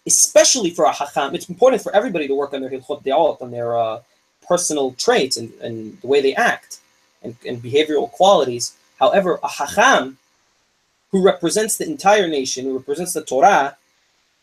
especially 0.06 0.70
for 0.70 0.84
a 0.84 0.92
hacham. 0.92 1.34
It's 1.34 1.48
important 1.48 1.82
for 1.82 1.94
everybody 1.94 2.28
to 2.28 2.34
work 2.34 2.54
on 2.54 2.60
their 2.60 2.70
hilchot 2.70 3.02
de'ot, 3.02 3.42
on 3.42 3.50
their 3.50 3.76
uh, 3.76 4.00
personal 4.46 4.92
traits 4.92 5.36
and, 5.36 5.52
and 5.60 6.00
the 6.00 6.06
way 6.06 6.20
they 6.22 6.34
act 6.34 6.78
and, 7.22 7.34
and 7.46 7.60
behavioral 7.60 8.10
qualities. 8.10 8.76
However, 9.00 9.40
a 9.42 9.48
hacham 9.48 10.16
who 11.10 11.22
represents 11.22 11.76
the 11.76 11.86
entire 11.86 12.28
nation, 12.28 12.66
who 12.66 12.76
represents 12.76 13.12
the 13.12 13.24
Torah, 13.24 13.76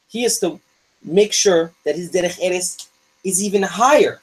he 0.09 0.23
has 0.23 0.39
to 0.39 0.59
make 1.03 1.33
sure 1.33 1.71
that 1.85 1.95
his 1.95 2.11
derech 2.11 2.37
eres 2.41 2.89
is 3.23 3.43
even 3.43 3.63
higher. 3.63 4.21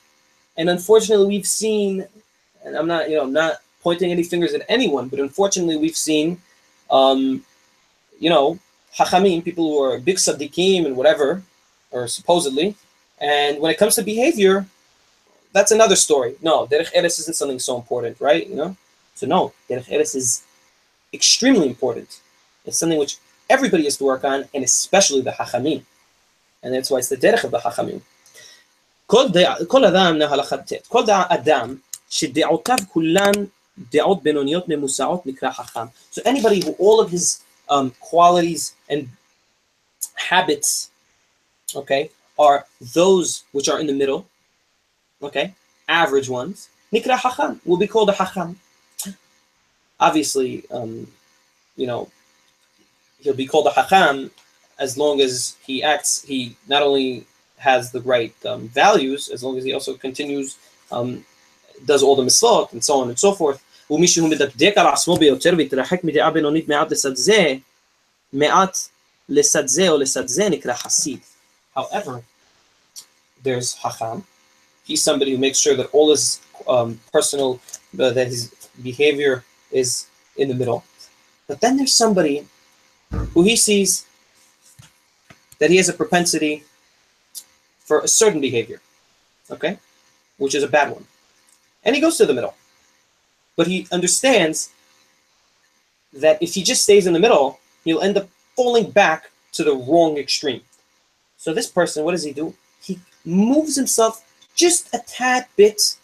And 0.56 0.70
unfortunately, 0.70 1.26
we've 1.26 1.46
seen, 1.46 2.06
and 2.64 2.76
I'm 2.76 2.86
not, 2.86 3.10
you 3.10 3.16
know, 3.16 3.22
I'm 3.22 3.32
not 3.32 3.58
pointing 3.82 4.10
any 4.10 4.22
fingers 4.22 4.54
at 4.54 4.64
anyone, 4.68 5.08
but 5.08 5.20
unfortunately, 5.20 5.76
we've 5.76 5.96
seen, 5.96 6.40
um, 6.90 7.44
you 8.18 8.30
know, 8.30 8.58
hachamim, 8.96 9.44
people 9.44 9.64
who 9.64 9.82
are 9.82 9.98
big 9.98 10.16
saddikim 10.16 10.86
and 10.86 10.96
whatever, 10.96 11.42
or 11.90 12.08
supposedly, 12.08 12.74
and 13.20 13.60
when 13.60 13.70
it 13.70 13.78
comes 13.78 13.94
to 13.94 14.02
behavior, 14.02 14.66
that's 15.52 15.70
another 15.70 15.96
story. 15.96 16.34
No, 16.42 16.66
derech 16.66 16.90
eres 16.94 17.18
isn't 17.18 17.36
something 17.36 17.58
so 17.58 17.76
important, 17.76 18.20
right? 18.20 18.46
You 18.46 18.56
know, 18.56 18.76
so 19.14 19.26
no, 19.26 19.52
derech 19.70 19.90
eres 19.90 20.14
is 20.14 20.42
extremely 21.12 21.66
important. 21.66 22.20
It's 22.64 22.78
something 22.78 22.98
which 22.98 23.18
everybody 23.48 23.84
has 23.84 23.96
to 23.98 24.04
work 24.04 24.24
on, 24.24 24.44
and 24.52 24.64
especially 24.64 25.20
the 25.20 25.30
hachamim, 25.30 25.82
and 26.65 26.73
that's 26.73 26.89
why 26.91 26.99
it's 26.99 27.09
the 27.09 27.17
derech 27.17 27.43
of 27.43 27.51
the 27.51 27.59
hachamim. 27.59 28.01
כל 29.67 29.85
אדם 29.85 30.17
להלכת 30.17 30.59
ט', 30.73 30.87
כל 30.87 31.03
אדם 31.09 31.75
שדעותיו 32.09 32.75
כולן 32.89 33.31
דעות 33.77 34.23
בינוניות 34.23 34.69
ממוסעות 34.69 35.25
נקרא 35.25 35.51
חכם. 35.51 35.85
So 36.13 36.21
anybody 36.25 36.61
who 36.61 36.71
all 36.79 37.01
of 37.01 37.11
his 37.11 37.41
um, 37.69 37.91
qualities 37.99 38.73
and 38.89 39.09
habits, 40.29 40.89
okay, 41.75 42.09
are 42.39 42.65
those 42.93 43.43
which 43.51 43.67
are 43.69 43.79
in 43.79 43.87
the 43.87 43.93
middle, 43.93 44.25
okay, 45.21 45.53
average 45.89 46.29
ones, 46.29 46.69
nikra 46.93 47.17
hacham 47.17 47.59
will 47.65 47.77
be 47.77 47.87
called 47.87 48.09
a 48.09 48.13
hacham. 48.13 48.55
Obviously, 49.99 50.63
um, 50.71 51.07
you 51.75 51.87
know, 51.87 52.09
he'll 53.19 53.41
be 53.43 53.45
called 53.45 53.67
a 53.67 53.71
hacham 53.79 54.31
as 54.79 54.97
long 54.97 55.21
as 55.21 55.55
he 55.65 55.83
acts, 55.83 56.23
he 56.23 56.55
not 56.67 56.81
only 56.81 57.25
has 57.57 57.91
the 57.91 58.01
right 58.01 58.33
um, 58.45 58.67
values, 58.69 59.29
as 59.29 59.43
long 59.43 59.57
as 59.57 59.63
he 59.63 59.73
also 59.73 59.93
continues, 59.95 60.57
um, 60.91 61.23
does 61.85 62.01
all 62.03 62.15
the 62.15 62.23
mitzvot 62.23 62.73
and 62.73 62.83
so 62.83 62.99
on 63.01 63.09
and 63.09 63.19
so 63.19 63.33
forth. 63.33 63.61
ומי 63.91 64.07
שהוא 64.07 64.29
מדקדק 64.29 64.73
על 64.75 64.87
עצמו 64.87 65.17
ביותר 65.17 65.53
והתרחק 65.57 66.03
מדעה 66.03 66.31
בינונית 66.31 66.67
מעט 66.69 66.91
לצד 66.91 67.15
זה, 67.15 67.55
מעט 68.33 68.77
לצד 69.29 69.67
זה 69.67 69.89
או 69.89 69.97
לצד 69.97 70.27
זה 70.27 70.49
נקרא 70.49 70.73
חסיד. 70.73 71.19
However, 71.77 72.21
there's 73.43 73.73
Hacham. 73.83 74.23
He's 74.87 75.03
somebody 75.03 75.31
who 75.31 75.37
makes 75.37 75.59
sure 75.59 75.75
that 75.75 75.87
all 75.93 76.09
his 76.11 76.39
um, 76.67 76.99
personal, 77.11 77.59
uh, 77.99 78.11
that 78.17 78.27
his 78.27 78.51
behavior 78.81 79.43
is 79.71 80.07
in 80.37 80.47
the 80.47 80.55
middle. 80.55 80.83
But 81.47 81.61
then 81.61 81.77
there's 81.77 81.93
somebody 81.93 82.47
who 83.33 83.43
he 83.43 83.55
sees 83.55 84.05
that 85.58 85.70
he 85.70 85.76
has 85.76 85.88
a 85.88 85.92
propensity 85.92 86.64
for 87.78 88.00
a 88.00 88.08
certain 88.08 88.40
behavior, 88.40 88.80
okay, 89.50 89.78
which 90.38 90.54
is 90.54 90.62
a 90.62 90.68
bad 90.68 90.90
one. 90.90 91.06
And 91.84 91.94
he 91.94 92.02
goes 92.02 92.16
to 92.18 92.26
the 92.26 92.34
middle. 92.34 92.54
But 93.56 93.68
he 93.68 93.86
understands 93.90 94.70
that 96.12 96.42
if 96.42 96.54
he 96.54 96.62
just 96.62 96.82
stays 96.82 97.06
in 97.06 97.12
the 97.12 97.20
middle, 97.20 97.60
he'll 97.84 98.00
end 98.00 98.18
up 98.18 98.28
falling 98.54 98.90
back 98.90 99.30
to 99.52 99.64
the 99.64 99.74
wrong 99.74 100.18
extreme. 100.18 100.62
So 101.36 101.54
this 101.54 101.68
person, 101.68 102.04
what 102.04 102.12
does 102.12 102.24
he 102.24 102.32
do? 102.32 102.54
He 102.82 102.98
moves 103.24 103.76
himself 103.76 104.24
just 104.54 104.92
a 104.94 104.98
tad 105.06 105.46
bit 105.56 105.96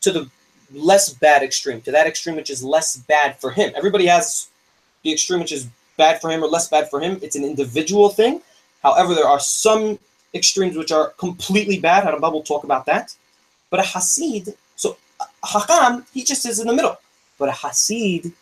to 0.00 0.10
the 0.10 0.30
less 0.72 1.10
bad 1.10 1.42
extreme, 1.42 1.80
to 1.82 1.92
that 1.92 2.06
extreme 2.06 2.36
which 2.36 2.50
is 2.50 2.62
less 2.62 2.96
bad 2.96 3.38
for 3.38 3.50
him. 3.50 3.72
Everybody 3.76 4.06
has 4.06 4.48
the 5.02 5.12
extreme 5.12 5.40
which 5.40 5.52
is 5.52 5.68
bad 5.96 6.20
for 6.20 6.30
him 6.30 6.42
or 6.42 6.48
less 6.48 6.68
bad 6.68 6.90
for 6.90 7.00
him. 7.00 7.18
It's 7.22 7.36
an 7.36 7.44
individual 7.44 8.08
thing. 8.08 8.40
However, 8.82 9.14
there 9.14 9.26
are 9.26 9.40
some 9.40 9.98
extremes 10.34 10.76
which 10.76 10.92
are 10.92 11.10
completely 11.18 11.78
bad. 11.78 12.04
Harambam 12.04 12.32
will 12.32 12.42
talk 12.42 12.64
about 12.64 12.86
that. 12.86 13.14
But 13.70 13.80
a 13.80 13.82
Hasid, 13.82 14.54
so 14.76 14.96
a 15.20 15.46
Hakam, 15.46 16.04
he 16.12 16.24
just 16.24 16.46
is 16.46 16.60
in 16.60 16.66
the 16.66 16.74
middle. 16.74 16.98
But 17.38 17.48
a 17.48 17.52
Hasid, 17.52 18.32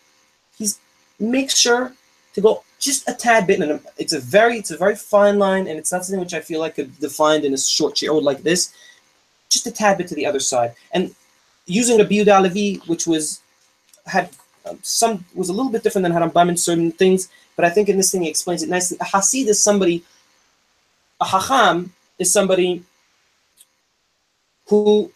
he's 0.58 0.78
makes 1.18 1.56
sure 1.56 1.92
to 2.34 2.40
go 2.40 2.64
just 2.78 3.08
a 3.08 3.14
tad 3.14 3.46
bit. 3.46 3.60
And 3.60 3.80
it's 3.98 4.12
a 4.12 4.20
very, 4.20 4.58
it's 4.58 4.70
a 4.70 4.76
very 4.76 4.96
fine 4.96 5.38
line, 5.38 5.66
and 5.66 5.78
it's 5.78 5.92
not 5.92 6.04
something 6.04 6.20
which 6.20 6.34
I 6.34 6.40
feel 6.40 6.60
like 6.60 6.76
could 6.76 6.96
be 6.96 7.00
defined 7.00 7.44
in 7.44 7.54
a 7.54 7.58
short 7.58 7.94
shiur 7.96 8.22
like 8.22 8.42
this. 8.42 8.72
Just 9.48 9.66
a 9.66 9.70
tad 9.70 9.98
bit 9.98 10.08
to 10.08 10.14
the 10.14 10.26
other 10.26 10.40
side, 10.40 10.74
and 10.92 11.14
using 11.66 11.98
the 11.98 12.04
Yehuda 12.04 12.42
Levi, 12.42 12.84
which 12.86 13.06
was 13.06 13.40
had 14.06 14.30
um, 14.66 14.78
some 14.82 15.24
was 15.34 15.48
a 15.48 15.52
little 15.52 15.70
bit 15.70 15.82
different 15.82 16.04
than 16.04 16.12
Harambam 16.12 16.48
in 16.48 16.56
certain 16.56 16.92
things, 16.92 17.28
but 17.56 17.64
I 17.64 17.70
think 17.70 17.88
in 17.88 17.96
this 17.96 18.12
thing 18.12 18.22
he 18.22 18.28
explains 18.28 18.62
it 18.62 18.68
nicely. 18.68 18.98
A 19.00 19.04
Hasid 19.04 19.46
is 19.46 19.62
somebody, 19.62 20.02
a 21.20 21.24
Hacham 21.24 21.90
is 22.18 22.32
somebody 22.32 22.82
who 24.66 25.10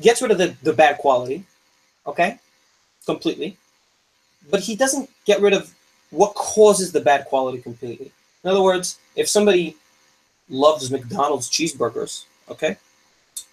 gets 0.00 0.22
rid 0.22 0.30
of 0.30 0.38
the, 0.38 0.54
the 0.62 0.72
bad 0.72 0.98
quality, 0.98 1.44
okay, 2.06 2.38
completely, 3.06 3.56
but 4.50 4.60
he 4.60 4.76
doesn't 4.76 5.10
get 5.24 5.40
rid 5.40 5.52
of 5.52 5.72
what 6.10 6.34
causes 6.34 6.92
the 6.92 7.00
bad 7.00 7.24
quality 7.26 7.60
completely. 7.60 8.12
In 8.44 8.50
other 8.50 8.62
words, 8.62 8.98
if 9.16 9.28
somebody 9.28 9.76
loves 10.48 10.90
McDonald's 10.90 11.48
cheeseburgers, 11.48 12.24
okay, 12.48 12.76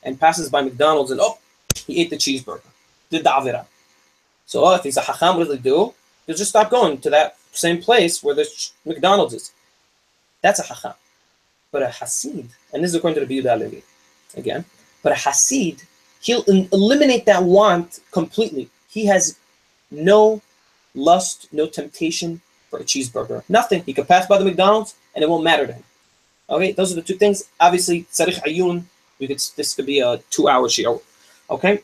and 0.03 0.19
passes 0.19 0.49
by 0.49 0.61
McDonald's 0.61 1.11
and 1.11 1.19
oh, 1.21 1.37
he 1.85 2.01
ate 2.01 2.09
the 2.09 2.17
cheeseburger, 2.17 2.61
the 3.09 3.19
avira. 3.19 3.65
So 4.47 4.73
if 4.73 4.83
he's 4.83 4.97
a 4.97 5.01
hacham, 5.01 5.37
what 5.37 5.45
does 5.45 5.55
he 5.55 5.61
do? 5.61 5.93
He'll 6.25 6.35
just 6.35 6.49
stop 6.49 6.71
going 6.71 6.97
to 7.01 7.09
that 7.11 7.37
same 7.51 7.79
place 7.81 8.23
where 8.23 8.33
the 8.33 8.47
McDonald's 8.85 9.35
is. 9.35 9.51
That's 10.41 10.59
a 10.59 10.63
hacham. 10.63 10.95
But 11.71 11.83
a 11.83 11.87
hasid, 11.87 12.47
and 12.73 12.83
this 12.83 12.91
is 12.91 12.95
according 12.95 13.19
to 13.19 13.25
the 13.25 13.41
Yehuda 13.41 13.59
Levi, 13.59 13.81
again, 14.35 14.63
but 15.03 15.11
a 15.11 15.15
hasid, 15.15 15.83
he'll 16.21 16.43
eliminate 16.43 17.25
that 17.25 17.43
want 17.43 17.99
completely. 18.11 18.69
He 18.89 19.05
has 19.05 19.37
no 19.91 20.41
lust, 20.95 21.49
no 21.51 21.67
temptation 21.67 22.41
for 22.69 22.79
a 22.79 22.83
cheeseburger. 22.83 23.43
Nothing. 23.49 23.83
He 23.83 23.93
could 23.93 24.07
pass 24.07 24.27
by 24.27 24.37
the 24.37 24.45
McDonald's 24.45 24.95
and 25.13 25.23
it 25.23 25.29
won't 25.29 25.43
matter 25.43 25.67
to 25.67 25.73
him. 25.73 25.83
Okay, 26.49 26.71
those 26.71 26.91
are 26.93 26.95
the 26.95 27.01
two 27.01 27.15
things. 27.15 27.43
Obviously, 27.59 28.03
tzarich 28.05 28.41
ayun. 28.43 28.83
We 29.19 29.27
could 29.27 29.41
this 29.55 29.73
could 29.75 29.85
be 29.85 29.99
a 29.99 30.17
two-hour 30.29 30.67
shiur. 30.67 31.01
Okay. 31.49 31.81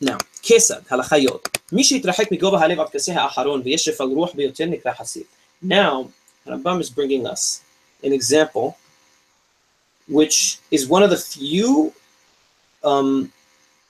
Now, 0.00 0.18
kesad 0.42 0.86
halachayot. 0.90 1.48
מי 1.72 1.84
שהתרחק 1.84 2.32
מגובה 2.32 2.60
הלב 2.60 2.80
עד 2.80 2.88
כסה 2.88 3.12
האחרון 3.14 3.62
וישף 3.64 4.00
על 4.00 4.08
רוח 4.08 4.34
ביותר 4.34 4.64
נקרא 4.64 4.92
חסיד. 4.92 5.22
Now, 5.64 6.08
Rambam 6.46 6.80
is 6.80 6.90
bringing 6.90 7.26
us 7.26 7.60
an 8.04 8.12
example 8.12 8.76
which 10.08 10.58
is 10.70 10.86
one 10.88 11.02
of 11.02 11.10
the 11.10 11.16
few 11.16 11.92
um, 12.84 13.32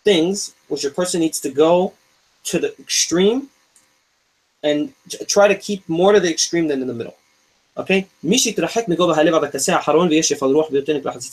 things 0.04 0.54
which 0.68 0.84
a 0.84 0.90
person 0.90 1.20
needs 1.20 1.40
to 1.40 1.50
go 1.50 1.92
to 2.44 2.58
the 2.58 2.70
extreme 2.78 3.48
and 4.62 4.92
try 5.28 5.48
to 5.48 5.54
keep 5.54 5.88
more 5.88 6.12
to 6.12 6.20
the 6.20 6.30
extreme 6.30 6.68
than 6.68 6.82
in 6.82 6.88
the 6.88 6.94
middle. 6.94 7.16
Okay? 7.76 8.06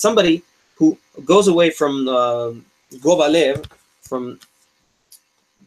Somebody 0.08 0.42
who 0.76 0.98
goes 1.26 1.48
away 1.48 1.70
from 1.70 2.08
uh, 2.08 2.52
Gova 3.06 3.68
from 4.02 4.40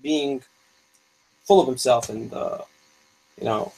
being 0.02 0.42
full 1.46 1.62
of 1.62 1.68
himself 1.68 2.10
and, 2.10 2.34
uh, 2.34 2.60
you 3.40 3.46
know, 3.46 3.72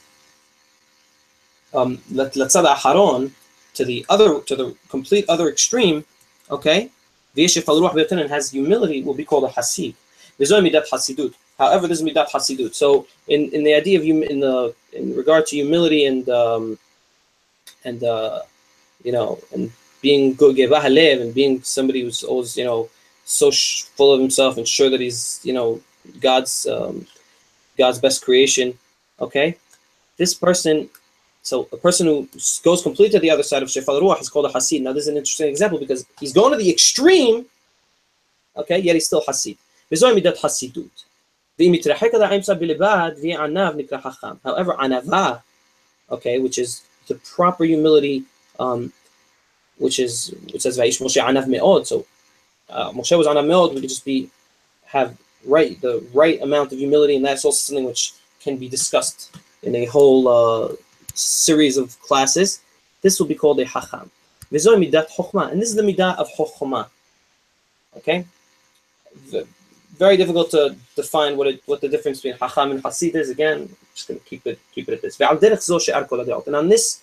um, 1.72 1.98
haron 2.08 3.30
to 3.74 3.84
the 3.84 4.04
other, 4.08 4.40
to 4.40 4.56
the 4.56 4.76
complete 4.88 5.24
other 5.28 5.48
extreme, 5.48 6.04
okay? 6.50 6.90
and 7.36 8.30
has 8.30 8.50
humility 8.50 9.02
will 9.02 9.14
be 9.14 9.24
called 9.24 9.44
a 9.44 9.48
hasid. 9.48 9.94
V'zoy 10.38 10.60
midat 10.68 10.88
hasidut. 10.88 11.34
However, 11.58 11.86
this 11.86 12.00
is 12.00 12.04
midat 12.04 12.28
hasidut. 12.30 12.74
So, 12.74 13.06
in, 13.28 13.50
in 13.50 13.62
the 13.62 13.74
idea 13.74 13.98
of 14.00 14.06
hum, 14.06 14.22
in 14.22 14.40
the 14.40 14.74
in 14.92 15.14
regard 15.14 15.46
to 15.46 15.56
humility 15.56 16.06
and 16.06 16.28
um, 16.28 16.78
and 17.84 18.02
uh, 18.02 18.40
you 19.04 19.12
know 19.12 19.38
and 19.52 19.70
being 20.02 20.34
good 20.34 20.58
and 20.58 21.34
being 21.34 21.62
somebody 21.62 22.02
who's 22.02 22.22
always 22.24 22.56
you 22.56 22.64
know 22.64 22.88
so 23.24 23.50
full 23.96 24.12
of 24.12 24.20
himself 24.20 24.56
and 24.56 24.66
sure 24.66 24.90
that 24.90 25.00
he's 25.00 25.40
you 25.44 25.52
know 25.52 25.80
God's 26.20 26.66
um, 26.66 27.06
God's 27.76 27.98
best 27.98 28.24
creation. 28.24 28.78
Okay, 29.20 29.56
this 30.16 30.34
person. 30.34 30.88
So 31.42 31.68
a 31.72 31.76
person 31.78 32.06
who 32.06 32.28
goes 32.62 32.82
completely 32.82 33.12
to 33.12 33.18
the 33.18 33.30
other 33.30 33.42
side 33.42 33.62
of 33.62 33.70
Shefal 33.70 34.02
Ruach 34.02 34.20
is 34.20 34.28
called 34.28 34.44
a 34.44 34.50
Hasid. 34.50 34.82
Now 34.82 34.92
this 34.92 35.04
is 35.04 35.08
an 35.08 35.16
interesting 35.16 35.48
example 35.48 35.78
because 35.78 36.04
he's 36.20 36.34
going 36.34 36.52
to 36.52 36.58
the 36.58 36.70
extreme, 36.70 37.46
okay, 38.58 38.78
yet 38.78 38.94
he's 38.94 39.06
still 39.06 39.22
Hasid. 39.22 39.56
However, 39.90 40.20
anava, 44.74 45.42
okay, 46.10 46.38
which 46.38 46.58
is 46.58 46.82
the 47.08 47.14
proper 47.16 47.64
humility, 47.64 48.24
um, 48.58 48.92
which 49.78 49.98
is 49.98 50.34
it 50.54 50.62
says 50.62 50.78
Vaish 50.78 51.00
Moshe 51.00 51.22
anav 51.22 51.46
meod. 51.46 51.86
So 51.86 52.06
uh, 52.68 52.92
Moshe 52.92 53.16
was 53.16 53.26
anav 53.26 53.46
meod. 53.46 53.74
We 53.74 53.80
could 53.80 53.90
just 53.90 54.04
be 54.04 54.30
have 54.84 55.16
right 55.44 55.80
the 55.80 56.04
right 56.12 56.40
amount 56.42 56.72
of 56.72 56.78
humility, 56.78 57.16
and 57.16 57.24
that's 57.24 57.44
also 57.44 57.58
something 57.58 57.86
which 57.86 58.12
can 58.40 58.56
be 58.56 58.68
discussed 58.68 59.36
in 59.62 59.74
a 59.74 59.84
whole 59.86 60.28
uh, 60.28 60.74
series 61.14 61.76
of 61.76 62.00
classes. 62.00 62.60
This 63.02 63.18
will 63.18 63.26
be 63.26 63.34
called 63.34 63.60
a 63.60 63.64
hacham. 63.64 64.10
And 64.50 64.50
this 64.50 65.68
is 65.68 65.74
the 65.74 65.82
midah 65.82 66.16
of 66.16 66.28
chokhmah. 66.36 66.88
Okay, 67.96 68.24
very 70.00 70.16
difficult 70.16 70.50
to 70.50 70.74
define 70.96 71.36
what 71.36 71.46
it, 71.46 71.62
what 71.66 71.80
the 71.80 71.88
difference 71.88 72.20
between 72.20 72.38
Hacham 72.38 72.70
and 72.70 72.82
Hasid 72.82 73.14
is. 73.14 73.28
Again, 73.28 73.58
I'm 73.58 73.76
just 73.94 74.08
going 74.08 74.18
to 74.18 74.26
keep 74.26 74.46
it 74.46 74.58
keep 74.74 74.88
it 74.88 74.94
at 74.94 75.02
this. 75.02 75.20
And 75.20 76.56
on 76.56 76.68
this 76.68 77.02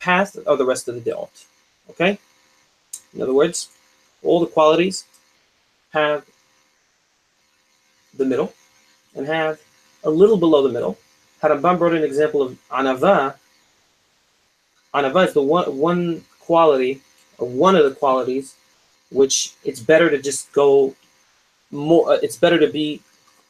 path 0.00 0.36
are 0.46 0.56
the 0.56 0.64
rest 0.64 0.88
of 0.88 0.94
the 0.94 1.10
deot. 1.10 1.44
Okay? 1.90 2.18
In 3.14 3.22
other 3.22 3.34
words, 3.34 3.68
all 4.22 4.40
the 4.40 4.46
qualities 4.46 5.04
have 5.92 6.24
the 8.18 8.24
middle 8.24 8.52
and 9.14 9.26
have 9.26 9.58
a 10.04 10.10
little 10.10 10.36
below 10.36 10.62
the 10.62 10.72
middle. 10.72 10.98
Harambam 11.42 11.78
brought 11.78 11.94
an 11.94 12.04
example 12.04 12.42
of 12.42 12.58
anava. 12.70 13.34
Anava 14.94 15.26
is 15.26 15.32
the 15.32 15.42
one 15.42 15.78
one 15.78 16.24
quality 16.40 17.00
or 17.38 17.48
one 17.48 17.76
of 17.76 17.84
the 17.84 17.94
qualities 17.94 18.54
which 19.10 19.54
it's 19.64 19.80
better 19.80 20.10
to 20.10 20.18
just 20.20 20.52
go 20.52 20.94
more. 21.70 22.12
Uh, 22.12 22.18
it's 22.22 22.36
better 22.36 22.58
to 22.58 22.68
be 22.68 23.00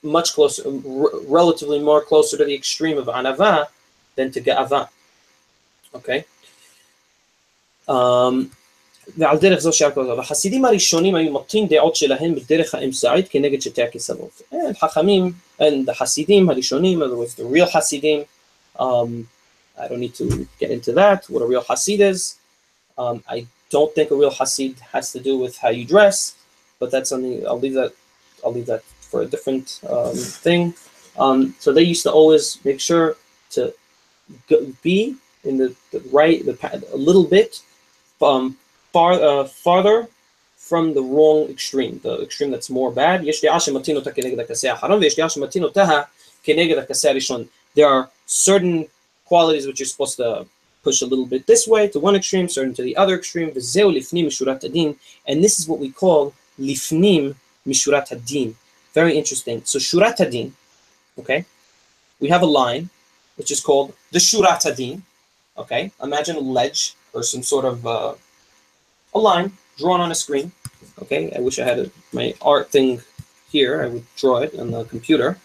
much 0.02 0.34
closer, 0.34 0.62
relatively 0.66 1.80
more 1.80 2.00
closer 2.00 2.36
to 2.36 2.44
the 2.44 2.54
extreme 2.54 2.98
of 2.98 3.06
anava 3.06 3.66
than 4.14 4.30
to 4.30 4.40
ge'ava. 4.40 4.88
Okay. 5.94 6.24
Um, 7.88 8.50
ועל 9.17 9.37
דרך 9.37 9.59
זו 9.59 9.73
שער 9.73 9.91
כל 9.91 10.19
החסידים 10.19 10.65
הראשונים 10.65 11.15
היו 11.15 11.33
מטים 11.33 11.67
דעות 11.67 11.95
שלהם 11.95 12.35
בדרך 12.35 12.75
האמצעית 12.75 13.25
כנגד 13.29 13.61
שתי 13.61 13.83
הכיסאות. 13.83 14.41
חכמים, 14.79 15.31
and 15.59 15.89
the 15.89 15.93
חסידים 15.93 16.49
הראשונים, 16.49 17.03
in 17.03 17.05
other 17.05 17.15
words, 17.15 17.35
the 17.35 17.43
real 17.43 17.67
חסידים, 17.73 18.23
um, 18.79 19.27
I 19.77 19.87
don't 19.87 19.99
need 19.99 20.15
to 20.15 20.47
get 20.59 20.71
into 20.71 20.91
that, 20.93 21.25
what 21.29 21.41
a 21.41 21.45
real 21.45 21.63
Hasid 21.63 21.99
is. 21.99 22.35
Um, 22.97 23.23
I 23.27 23.47
don't 23.69 23.93
think 23.95 24.11
a 24.11 24.15
real 24.15 24.31
Hasid 24.31 24.79
has 24.93 25.11
to 25.13 25.19
do 25.19 25.37
with 25.37 25.57
how 25.57 25.69
you 25.69 25.85
dress, 25.85 26.35
but 26.79 26.91
that's 26.91 27.09
something 27.09 27.45
I'll 27.47 27.59
leave 27.59 27.73
that 27.73 27.91
I'll 28.43 28.53
leave 28.53 28.67
that 28.67 28.83
for 29.09 29.21
a 29.21 29.25
different 29.25 29.79
um, 29.89 30.15
thing. 30.15 30.73
Um, 31.17 31.55
so 31.59 31.71
they 31.71 31.83
used 31.93 32.03
to 32.03 32.11
always 32.11 32.59
make 32.63 32.79
sure 32.79 33.15
to 33.51 33.73
be 34.81 35.15
in 35.43 35.57
the, 35.57 35.75
the 35.91 35.99
right 36.11 36.45
the 36.45 36.55
a 36.93 36.97
little 36.97 37.23
bit 37.23 37.61
um, 38.21 38.57
far 38.92 39.12
uh, 39.12 39.44
farther 39.44 40.08
from 40.56 40.92
the 40.92 41.02
wrong 41.02 41.48
extreme, 41.48 41.98
the 42.02 42.20
extreme 42.20 42.50
that's 42.50 42.68
more 42.68 42.92
bad. 42.92 43.24
There 47.74 47.88
are 47.88 48.10
certain 48.26 48.88
qualities 49.24 49.66
which 49.66 49.80
you're 49.80 49.86
supposed 49.86 50.16
to 50.18 50.46
push 50.82 51.02
a 51.02 51.06
little 51.06 51.26
bit 51.26 51.46
this 51.46 51.66
way 51.66 51.88
to 51.88 51.98
one 52.00 52.16
extreme, 52.16 52.48
certain 52.48 52.74
to 52.74 52.82
the 52.82 52.96
other 52.96 53.14
extreme. 53.16 53.48
And 53.48 53.56
this 55.44 55.58
is 55.58 55.68
what 55.68 55.78
we 55.78 55.90
call 55.90 56.34
lifnim 56.58 57.34
mishurat 57.66 58.08
hadin. 58.08 58.54
Very 58.94 59.16
interesting. 59.16 59.62
So 59.64 59.78
shurat 59.78 60.18
hadin, 60.18 60.52
okay, 61.18 61.44
we 62.20 62.28
have 62.28 62.42
a 62.42 62.46
line 62.46 62.90
which 63.36 63.50
is 63.50 63.60
called 63.60 63.94
the 64.12 64.18
shurat 64.18 64.62
hadin. 64.64 65.02
Okay, 65.56 65.92
imagine 66.02 66.36
a 66.36 66.40
ledge 66.40 66.94
or 67.12 67.22
some 67.22 67.42
sort 67.42 67.64
of 67.64 67.86
uh, 67.86 68.14
a 69.14 69.18
line 69.18 69.52
drawn 69.78 70.00
on 70.00 70.10
a 70.10 70.14
screen. 70.14 70.52
Okay, 71.02 71.32
I 71.34 71.40
wish 71.40 71.58
I 71.58 71.64
had 71.64 71.78
a, 71.78 71.90
my 72.12 72.34
art 72.42 72.70
thing 72.70 73.00
here. 73.50 73.82
I 73.82 73.86
would 73.88 74.06
draw 74.16 74.38
it 74.38 74.58
on 74.58 74.70
the 74.70 74.84
computer. 74.84 75.38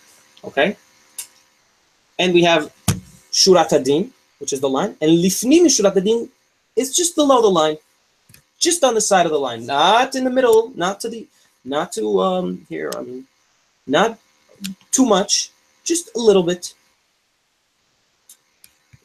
Okay, 0.44 0.76
and 2.20 2.34
we 2.34 2.44
have 2.44 2.74
shurat 3.32 3.70
hadin, 3.70 4.12
which 4.40 4.54
is 4.54 4.60
the 4.62 4.70
line, 4.70 4.96
and 5.02 5.12
lifnim 5.12 5.66
shurat 5.66 5.96
hadin 5.96 6.30
is 6.76 6.96
just 6.96 7.16
below 7.16 7.42
the 7.42 7.50
line, 7.50 7.78
just 8.60 8.84
on 8.84 8.94
the 8.96 9.02
side 9.02 9.26
of 9.26 9.32
the 9.32 9.40
line, 9.40 9.66
not 9.66 10.16
in 10.16 10.24
the 10.24 10.30
middle, 10.30 10.72
not 10.76 11.00
to 11.02 11.10
the 11.10 11.28
not 11.66 11.92
to 11.94 12.20
um 12.20 12.66
here 12.70 12.92
I 12.96 13.02
mean 13.02 13.26
not 13.88 14.20
too 14.92 15.06
much 15.06 15.52
just 15.84 16.10
a 16.16 16.20
little 16.20 16.44
bit 16.44 16.74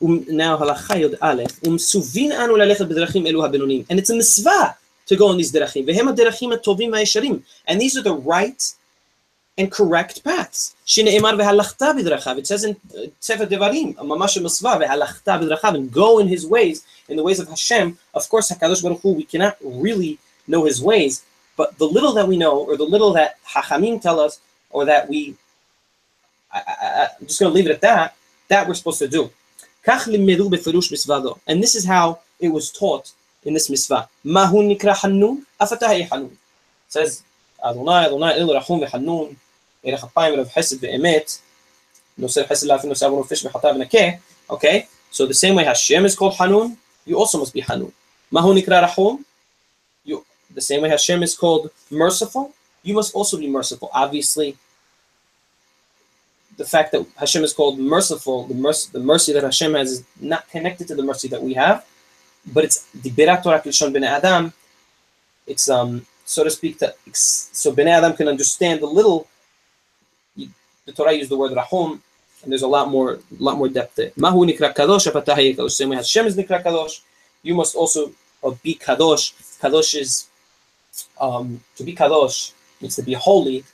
now 0.02 0.62
הלכה 0.62 0.98
י"א, 0.98 1.44
ומסובין 1.64 2.32
אנו 2.32 2.56
ללכת 2.56 2.86
בדרכים 2.86 3.28
אלו 3.28 3.46
הבינוניים. 3.46 3.84
And 3.90 3.94
it's 3.94 4.10
a 4.10 4.14
mitzvah 4.14 4.76
to 5.08 5.16
go 5.16 5.24
on 5.24 5.38
these 5.38 5.54
דרכים, 5.54 5.86
והם 5.88 6.08
הדרכים 6.08 6.52
הטובים 6.52 6.92
והישרים. 6.92 7.40
And 7.68 7.74
these 7.74 7.98
are 7.98 8.04
the 8.04 8.28
right 8.28 8.74
and 9.58 9.72
correct 9.72 10.24
paths. 10.24 10.74
שנאמר 10.86 11.36
והלכת 11.38 11.82
בדרכיו. 11.98 12.36
It 12.38 12.48
says 12.48 12.66
in 12.66 12.96
ספר 13.22 13.44
דברים, 13.44 13.94
ממש 13.98 14.38
מצווה, 14.38 14.78
והלכת 14.80 15.28
בדרכיו, 15.28 15.72
and 15.72 15.96
go 15.96 16.20
in 16.20 16.28
his 16.28 16.46
ways, 16.46 16.82
in 17.10 17.16
the 17.16 17.24
ways 17.24 17.40
of 17.40 17.50
Hashem. 17.50 17.98
Of 18.14 18.30
course, 18.30 18.52
HaKadosh 18.52 18.84
Baruch 18.84 19.02
Hu, 19.02 19.14
we 19.14 19.24
cannot 19.24 19.56
really 19.62 20.18
know 20.48 20.66
his 20.66 20.82
ways, 20.82 21.24
but 21.56 21.78
the 21.78 21.86
little 21.86 22.14
that 22.14 22.28
we 22.28 22.38
know, 22.38 22.58
or 22.58 22.78
the 22.78 22.84
little 22.84 23.14
that 23.14 23.36
Hachamim 23.54 24.02
tell 24.02 24.20
us, 24.20 24.40
or 24.70 24.86
that 24.86 25.08
we, 25.08 25.36
I, 26.52 27.10
am 27.20 27.28
just 27.28 27.40
going 27.40 27.52
to 27.52 27.56
leave 27.56 27.68
it 27.68 27.72
at 27.72 27.82
that, 27.82 28.16
that 28.48 28.68
we're 28.68 28.74
supposed 28.74 29.00
to 29.00 29.08
do. 29.08 29.30
And 29.89 31.63
this 31.63 31.75
is 31.75 31.85
how 31.85 32.21
it 32.41 32.49
was 32.49 32.71
taught 32.71 33.13
in 33.45 33.55
this 33.55 33.71
mitzvah. 33.71 34.09
Mahu 34.25 34.63
nikra 34.63 34.95
hanun, 34.95 35.47
afatahi 35.61 36.09
hanun. 36.09 36.37
says, 36.89 37.23
Adonai, 37.65 38.07
il 38.07 38.49
rachum 38.49 38.87
v'hanun, 38.87 39.37
erech 39.85 40.01
apayim 40.01 40.37
rav 40.37 40.49
chesed 40.53 40.79
ve'emet, 40.79 41.41
nosel 42.19 42.47
chesed 42.47 42.67
lafin 42.67 42.91
nosel 42.91 43.07
avon 43.07 43.25
fish 43.25 43.43
v'chatav 43.43 43.77
v'nakeh. 43.77 44.19
Okay, 44.51 44.87
so 45.11 45.27
the 45.27 45.35
same 45.35 45.55
way 45.55 45.65
Hashem 45.65 46.05
is 46.05 46.15
called 46.15 46.35
Hanun, 46.37 46.77
you 47.07 47.17
also 47.17 47.39
must 47.39 47.55
be 47.55 47.61
Hanun. 47.61 47.93
Mahu 48.31 48.55
nikra 48.55 48.87
rachum, 48.87 49.25
the 50.55 50.61
same 50.61 50.83
way 50.83 50.89
Hashem 50.89 51.23
is 51.23 51.37
called 51.37 51.71
merciful, 51.91 52.55
you 52.83 52.95
must 52.95 53.15
also 53.15 53.39
be 53.39 53.49
merciful. 53.49 53.91
Obviously, 53.93 54.57
the 56.59 56.65
fact 56.65 56.93
that 56.93 57.07
Hashem 57.17 57.45
is 57.45 57.55
called 57.55 57.79
merciful, 57.79 58.47
the 58.47 58.55
mercy, 58.55 58.91
the 58.93 59.01
mercy 59.01 59.33
that 59.33 59.45
Hashem 59.45 59.75
has 59.75 59.93
is 59.93 60.05
not 60.21 60.49
connected 60.51 60.89
to 60.89 60.95
the 60.95 61.03
mercy 61.03 61.29
that 61.29 61.43
we 61.43 61.55
have, 61.55 61.87
but 62.53 62.65
it's 62.65 62.83
the 62.91 63.11
Birat 63.11 63.43
Torah 63.43 63.61
Kilshon 63.61 63.95
Bnei 63.95 64.09
Adam. 64.09 64.53
It's 65.47 65.71
um 65.71 66.05
so 66.25 66.45
to 66.45 66.51
speak 66.51 66.79
that 66.81 66.97
so 67.13 67.73
Bnei 67.73 67.97
Adam 67.99 68.15
can 68.15 68.29
understand 68.29 68.83
a 68.83 68.87
little. 68.87 69.29
The 70.37 70.93
Torah 70.93 71.13
used 71.13 71.31
the 71.31 71.37
word 71.37 71.53
Rahum, 71.55 72.03
and 72.43 72.51
there's 72.51 72.63
a 72.63 72.69
lot 72.69 72.91
more, 72.91 73.19
lot 73.39 73.59
more 73.59 73.69
depth 73.69 73.97
there. 73.97 74.11
Mahu 74.17 74.47
nikra 74.47 74.75
kadosh, 74.75 75.71
Same 75.71 75.91
way 75.91 75.97
Hashem 75.97 76.27
is 76.27 76.37
nikra 76.37 76.63
kadosh, 76.63 77.01
you 77.43 77.55
must 77.55 77.77
also 77.77 78.13
uh, 78.43 78.51
be 78.63 78.75
kadosh. 78.75 79.33
Kadosh 79.61 80.01
is 80.01 80.29
um, 81.21 81.61
to 81.77 81.85
be 81.85 81.95
kadosh 81.95 82.53
means 82.81 82.97
to 82.97 83.03
be 83.03 83.15
holy, 83.15 83.65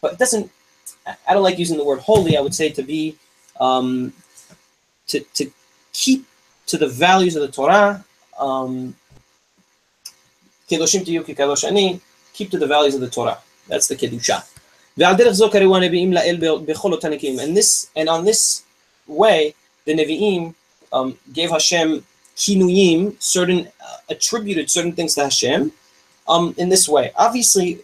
but 0.00 0.14
it 0.14 0.18
doesn't. 0.18 0.50
I 1.06 1.34
don't 1.34 1.42
like 1.42 1.58
using 1.58 1.76
the 1.76 1.84
word 1.84 2.00
holy. 2.00 2.36
I 2.36 2.40
would 2.40 2.54
say 2.54 2.70
to 2.70 2.82
be, 2.82 3.16
um, 3.60 4.12
to 5.08 5.20
to 5.20 5.50
keep 5.92 6.24
to 6.66 6.78
the 6.78 6.88
values 6.88 7.36
of 7.36 7.42
the 7.42 7.52
Torah. 7.52 8.04
Um. 8.38 8.96
Keep 10.66 10.80
to 12.50 12.58
the 12.58 12.66
values 12.66 12.94
of 12.94 13.02
the 13.02 13.10
Torah. 13.10 13.38
That's 13.68 13.86
the 13.86 13.96
kedusha. 13.96 14.42
And 14.96 15.18
this 17.56 17.90
and 17.96 18.08
on 18.08 18.24
this 18.24 18.62
way, 19.06 19.54
the 19.84 19.94
Nevi'im 19.94 20.54
um, 20.92 21.18
gave 21.32 21.50
Hashem 21.50 22.04
kinuyim, 22.36 23.20
certain 23.20 23.68
uh, 23.80 23.96
attributed 24.08 24.70
certain 24.70 24.92
things 24.92 25.14
to 25.14 25.24
Hashem, 25.24 25.72
um, 26.28 26.54
in 26.56 26.68
this 26.68 26.88
way. 26.88 27.10
Obviously, 27.16 27.80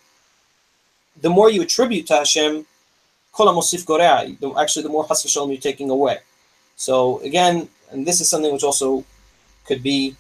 the 1.21 1.31
more 1.31 1.51
you 1.51 1.63
attribute 1.63 2.07
to 2.07 2.15
Hashem, 2.15 2.65
kolam 3.33 3.57
osif 3.57 3.83
actually 4.61 4.83
the 4.83 4.89
more 4.89 5.07
hasv 5.07 5.29
shalom 5.29 5.51
you're 5.51 5.61
taking 5.61 5.91
away. 5.91 6.19
So 6.77 7.21
again, 7.21 7.69
and 7.91 8.07
this 8.07 8.21
is 8.21 8.29
something 8.29 8.53
which 8.53 8.65
also 8.65 9.05
could 9.67 9.83
be 9.83 10.17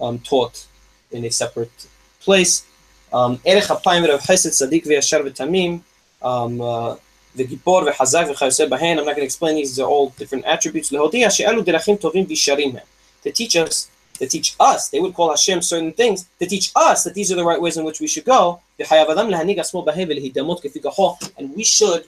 um, 0.00 0.18
taught 0.18 0.66
in 1.10 1.24
a 1.24 1.30
separate 1.30 1.86
place. 2.20 2.64
Um, 3.12 3.40
Erech 3.44 3.66
ha'paim 3.66 4.04
of 4.04 4.20
chesed 4.20 4.52
sadik 4.52 4.84
v'yashar 4.84 5.22
v'tamim 5.22 5.82
um, 6.22 6.60
uh, 6.60 6.96
v'gibor 7.36 7.86
v'chazak 7.88 8.26
v'chayoseh 8.30 8.68
b'hen. 8.68 8.98
I'm 8.98 9.04
not 9.04 9.16
going 9.16 9.16
to 9.16 9.24
explain 9.24 9.56
these; 9.56 9.76
they're 9.76 9.86
all 9.86 10.10
different 10.10 10.44
attributes. 10.44 10.90
Lehodia 10.90 11.30
she'elu 11.34 11.62
derachim 11.62 11.98
tovim 12.00 12.26
v'sharim 12.26 12.72
hem. 12.72 12.86
To 13.24 13.30
teach 13.30 13.56
us, 13.56 13.88
to 14.18 14.26
teach 14.26 14.56
us, 14.58 14.88
they 14.88 15.00
would 15.00 15.14
call 15.14 15.30
Hashem 15.30 15.62
certain 15.62 15.92
things 15.92 16.28
to 16.38 16.46
teach 16.46 16.72
us 16.74 17.04
that 17.04 17.14
these 17.14 17.30
are 17.30 17.36
the 17.36 17.44
right 17.44 17.60
ways 17.60 17.76
in 17.76 17.84
which 17.84 18.00
we 18.00 18.08
should 18.08 18.24
go. 18.24 18.60
And 21.38 21.54
we 21.54 21.64
should 21.64 22.04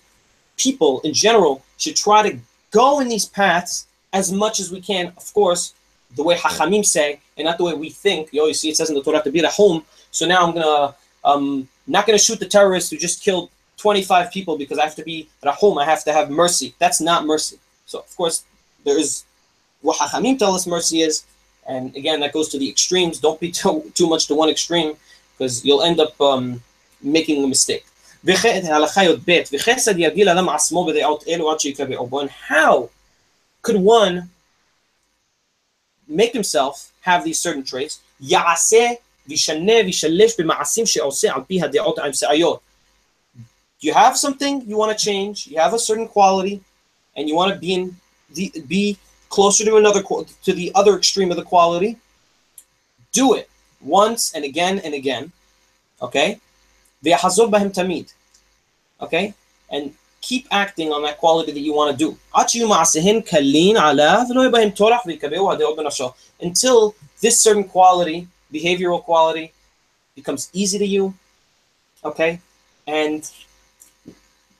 people 0.57 1.01
in 1.03 1.13
general, 1.13 1.63
should 1.79 1.97
try 1.97 2.29
to 2.29 2.39
go 2.71 3.01
in 3.01 3.09
these 3.09 3.27
paths 3.27 3.87
as 4.13 4.33
much 4.33 4.61
as 4.61 4.71
we 4.71 4.81
can. 4.81 5.13
Of 5.17 5.33
course, 5.35 5.75
the 6.17 6.23
way 6.23 6.37
Hachamim 6.37 6.85
say, 6.85 7.21
and 7.37 7.45
not 7.45 7.59
the 7.59 7.65
way 7.65 7.75
we 7.75 7.91
think. 7.91 8.33
You, 8.33 8.45
you 8.47 8.55
see, 8.55 8.71
it 8.71 8.77
says 8.77 8.89
in 8.89 8.95
the 8.95 9.03
Torah 9.03 9.23
to 9.23 9.31
be 9.31 9.41
at 9.41 9.53
home. 9.53 9.85
So 10.11 10.27
now 10.27 10.47
I'm 10.47 10.55
gonna, 10.55 10.95
um, 11.25 11.69
not 11.87 12.07
gonna 12.07 12.19
shoot 12.19 12.39
the 12.39 12.47
terrorists 12.47 12.91
who 12.91 12.97
just 12.97 13.23
killed 13.23 13.51
25 13.79 14.31
people 14.31 14.57
because 14.57 14.79
I 14.79 14.85
have 14.85 14.95
to 14.97 15.03
be 15.03 15.29
at 15.43 15.53
home. 15.55 15.79
I 15.79 15.85
have 15.85 16.05
to 16.05 16.13
have 16.13 16.31
mercy. 16.31 16.75
That's 16.79 17.01
not 17.01 17.27
mercy. 17.27 17.59
So 17.87 17.99
of 17.99 18.17
course, 18.17 18.45
there 18.85 18.99
is 18.99 19.25
what 19.83 19.99
Hachamim 19.99 20.39
tell 20.39 20.55
us 20.55 20.67
mercy 20.67 21.03
is, 21.03 21.25
and 21.67 21.95
again, 21.97 22.21
that 22.21 22.33
goes 22.33 22.49
to 22.51 22.59
the 22.59 22.69
extremes. 22.69 23.19
Don't 23.19 23.41
be 23.41 23.51
too, 23.61 23.91
too 23.95 24.09
much 24.09 24.27
to 24.29 24.35
one 24.35 24.49
extreme 24.49 24.97
because 25.37 25.65
you'll 25.65 25.83
end 25.83 26.01
up 26.01 26.19
um, 26.21 26.63
making 27.03 27.43
a 27.43 27.47
mistake 27.47 27.85
הלכה 28.28 29.04
י"ב, 29.04 29.42
וחסד 29.54 30.00
יגיל 30.00 30.30
אדם 30.30 30.50
עצמו 30.50 30.86
בדעות 30.86 31.28
אלו 31.28 31.52
עד 31.52 31.60
שיקבעו 31.60 32.08
בו. 32.08 32.22
And 32.22 32.30
how 32.50 32.90
could 33.68 33.78
one 33.78 34.30
make 36.10 36.34
himself 36.34 36.92
have 37.06 37.24
these 37.24 37.40
certain 37.40 37.64
traits? 37.64 38.00
יעשה 38.22 38.90
וישנה 39.28 39.74
וישלש 39.86 40.40
במעשים 40.40 40.86
שעושה 40.86 41.34
על 41.36 41.42
פי 41.48 41.62
הדעות 41.62 42.00
האמצעיות. 42.00 42.60
You 43.82 43.94
have 43.94 44.18
something 44.18 44.66
you 44.68 44.76
want 44.76 44.92
to 44.92 45.06
change, 45.06 45.48
you 45.48 45.58
have 45.58 45.74
a 45.74 45.80
certain 45.80 46.08
quality, 46.08 46.60
and 47.16 47.30
you 47.30 47.36
want 47.36 47.54
to 47.54 47.60
be 47.66 47.74
in 47.74 47.96
the, 48.36 48.52
be 48.68 48.98
closer 49.30 49.64
to 49.64 49.78
another 49.78 50.02
to 50.46 50.52
the 50.54 50.72
other 50.76 50.94
extreme 50.98 51.30
of 51.32 51.38
the 51.38 51.48
quality. 51.54 51.92
Do 53.14 53.36
it 53.40 53.50
once 53.82 54.34
and 54.36 54.44
again 54.44 54.80
and 54.80 54.94
again. 54.94 55.32
Okay? 56.02 56.40
ויחזור 57.04 57.48
בהם 57.48 57.70
תמיד. 57.70 58.06
okay? 59.01 59.35
And 59.71 59.95
keep 60.21 60.47
acting 60.51 60.93
on 60.93 61.03
that 61.03 61.19
quality 61.19 61.53
that 61.53 61.61
you 61.61 61.75
want 61.75 61.91
to 61.93 61.97
do. 61.97 62.19
Until 66.41 66.95
this 67.21 67.41
certain 67.41 67.65
quality, 67.65 68.29
behavioral 68.53 69.03
quality, 69.03 69.53
becomes 70.15 70.49
easy 70.53 70.79
to 70.79 70.87
you, 70.87 71.15
okay? 72.05 72.41
And 72.87 73.31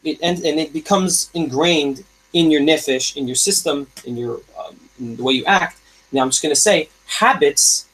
it, 0.03 0.19
and, 0.23 0.45
and 0.45 0.59
it 0.61 0.73
becomes 0.73 1.31
ingrained 1.35 2.05
in 2.33 2.51
your 2.51 2.61
nefesh, 2.61 3.17
in 3.17 3.27
your 3.27 3.37
system, 3.37 3.87
in 4.05 4.17
your 4.17 4.41
um, 4.59 4.79
in 4.99 5.17
the 5.17 5.23
way 5.23 5.35
you 5.35 5.45
act. 5.45 5.79
Now 6.13 6.23
I'm 6.23 6.31
just 6.31 6.43
going 6.43 6.55
to 6.55 6.61
say 6.61 6.89
habits 7.07 7.87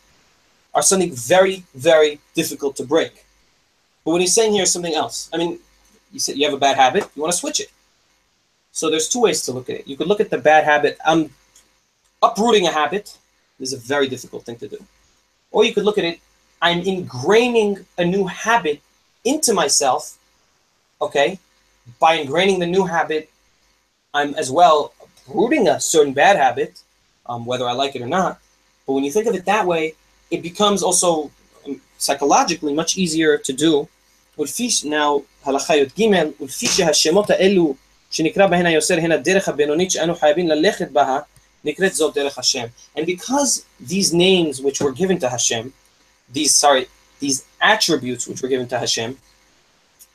are 0.74 0.82
something 0.82 1.14
very, 1.14 1.64
very 1.74 2.20
difficult 2.34 2.76
to 2.76 2.84
break. 2.84 3.24
But 4.04 4.12
what 4.12 4.20
he's 4.20 4.34
saying 4.34 4.52
here 4.52 4.62
is 4.62 4.72
something 4.72 4.94
else. 4.94 5.28
I 5.32 5.36
mean, 5.36 5.58
you 6.12 6.20
said 6.20 6.36
you 6.36 6.44
have 6.44 6.54
a 6.54 6.58
bad 6.58 6.76
habit, 6.76 7.08
you 7.14 7.22
want 7.22 7.32
to 7.32 7.38
switch 7.38 7.60
it. 7.60 7.70
So 8.72 8.90
there's 8.90 9.08
two 9.08 9.20
ways 9.20 9.42
to 9.42 9.52
look 9.52 9.68
at 9.68 9.80
it. 9.80 9.88
You 9.88 9.96
could 9.96 10.06
look 10.06 10.20
at 10.20 10.30
the 10.30 10.38
bad 10.38 10.64
habit. 10.64 10.98
I'm 11.04 11.30
uprooting 12.22 12.66
a 12.66 12.72
habit. 12.72 13.16
This 13.58 13.72
is 13.72 13.84
a 13.84 13.86
very 13.86 14.08
difficult 14.08 14.44
thing 14.44 14.56
to 14.56 14.68
do. 14.68 14.78
Or 15.50 15.64
you 15.64 15.74
could 15.74 15.84
look 15.84 15.98
at 15.98 16.04
it. 16.04 16.20
I'm 16.62 16.82
ingraining 16.82 17.84
a 17.98 18.04
new 18.04 18.26
habit 18.26 18.80
into 19.24 19.52
myself. 19.52 20.18
Okay, 21.02 21.38
by 21.98 22.18
ingraining 22.18 22.58
the 22.58 22.66
new 22.66 22.84
habit, 22.84 23.30
I'm 24.12 24.34
as 24.34 24.50
well 24.50 24.92
uprooting 25.02 25.68
a 25.68 25.80
certain 25.80 26.12
bad 26.12 26.36
habit, 26.36 26.82
um, 27.26 27.46
whether 27.46 27.66
I 27.66 27.72
like 27.72 27.96
it 27.96 28.02
or 28.02 28.06
not. 28.06 28.38
But 28.86 28.94
when 28.94 29.04
you 29.04 29.10
think 29.10 29.26
of 29.26 29.34
it 29.34 29.44
that 29.46 29.66
way, 29.66 29.94
it 30.30 30.42
becomes 30.42 30.82
also 30.82 31.30
um, 31.66 31.80
psychologically 31.98 32.74
much 32.74 32.98
easier 32.98 33.38
to 33.38 33.52
do. 33.52 33.88
ולפי, 34.40 34.68
now, 34.84 35.22
הלכה 35.44 35.76
י"ג, 35.76 36.06
ולפי 36.40 36.66
שהשמות 36.66 37.30
האלו 37.30 37.74
שנקרא 38.10 38.46
בהן 38.46 38.66
היוצר 38.66 38.94
הן 38.94 39.12
הדרך 39.12 39.48
הבינונית 39.48 39.90
שאנו 39.90 40.14
חייבים 40.14 40.48
ללכת 40.48 40.90
בה, 40.90 41.18
נקראת 41.64 41.94
זאת 41.94 42.14
דרך 42.14 42.38
השם. 42.38 42.64
And 42.96 43.00
because 43.00 43.64
these 43.80 44.12
names 44.12 44.60
which 44.60 44.80
were 44.80 44.92
given 44.92 45.18
to 45.20 45.28
Hashem, 45.28 45.72
these, 46.32 46.54
sorry, 46.54 46.86
these 47.20 47.44
attributes 47.60 48.26
which 48.28 48.40
were 48.42 48.48
given 48.48 48.66
to 48.68 48.78
Hashem, 48.78 49.18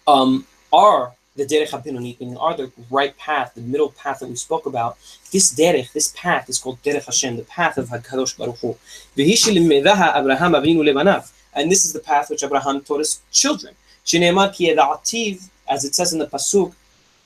um, 0.08 0.46
are 0.74 1.14
the 1.36 1.46
derech 1.46 1.70
habinonit, 1.70 2.20
meaning 2.20 2.38
are 2.38 2.56
the 2.56 2.72
right 2.90 3.16
path, 3.18 3.54
the 3.56 3.62
middle 3.62 3.92
path 3.92 4.20
that 4.20 4.30
we 4.30 4.36
spoke 4.36 4.66
about. 4.66 4.98
This 5.32 5.54
derech, 5.54 5.92
this 5.94 6.14
path, 6.16 6.50
is 6.50 6.58
called 6.58 6.82
derech 6.84 7.06
Hashem, 7.06 7.38
the 7.38 7.44
path 7.44 7.78
of 7.78 7.90
Hakadosh 7.90 8.38
Baruch 8.38 8.60
Hu. 8.60 8.78
Abraham 9.18 10.54
Avinu 10.54 10.82
lebanav, 10.90 11.32
and 11.54 11.72
this 11.72 11.86
is 11.86 11.94
the 11.94 12.00
path 12.00 12.30
which 12.30 12.44
Abraham 12.44 12.82
taught 12.82 13.00
his 13.00 13.22
children. 13.32 13.76
שנאמר 14.05 14.53
כי 14.53 14.65
ידעתיו, 14.65 15.35
as 15.69 15.85
it 15.85 15.95
says 15.95 16.13
in 16.13 16.19
the 16.19 16.35
pasuk, 16.35 16.71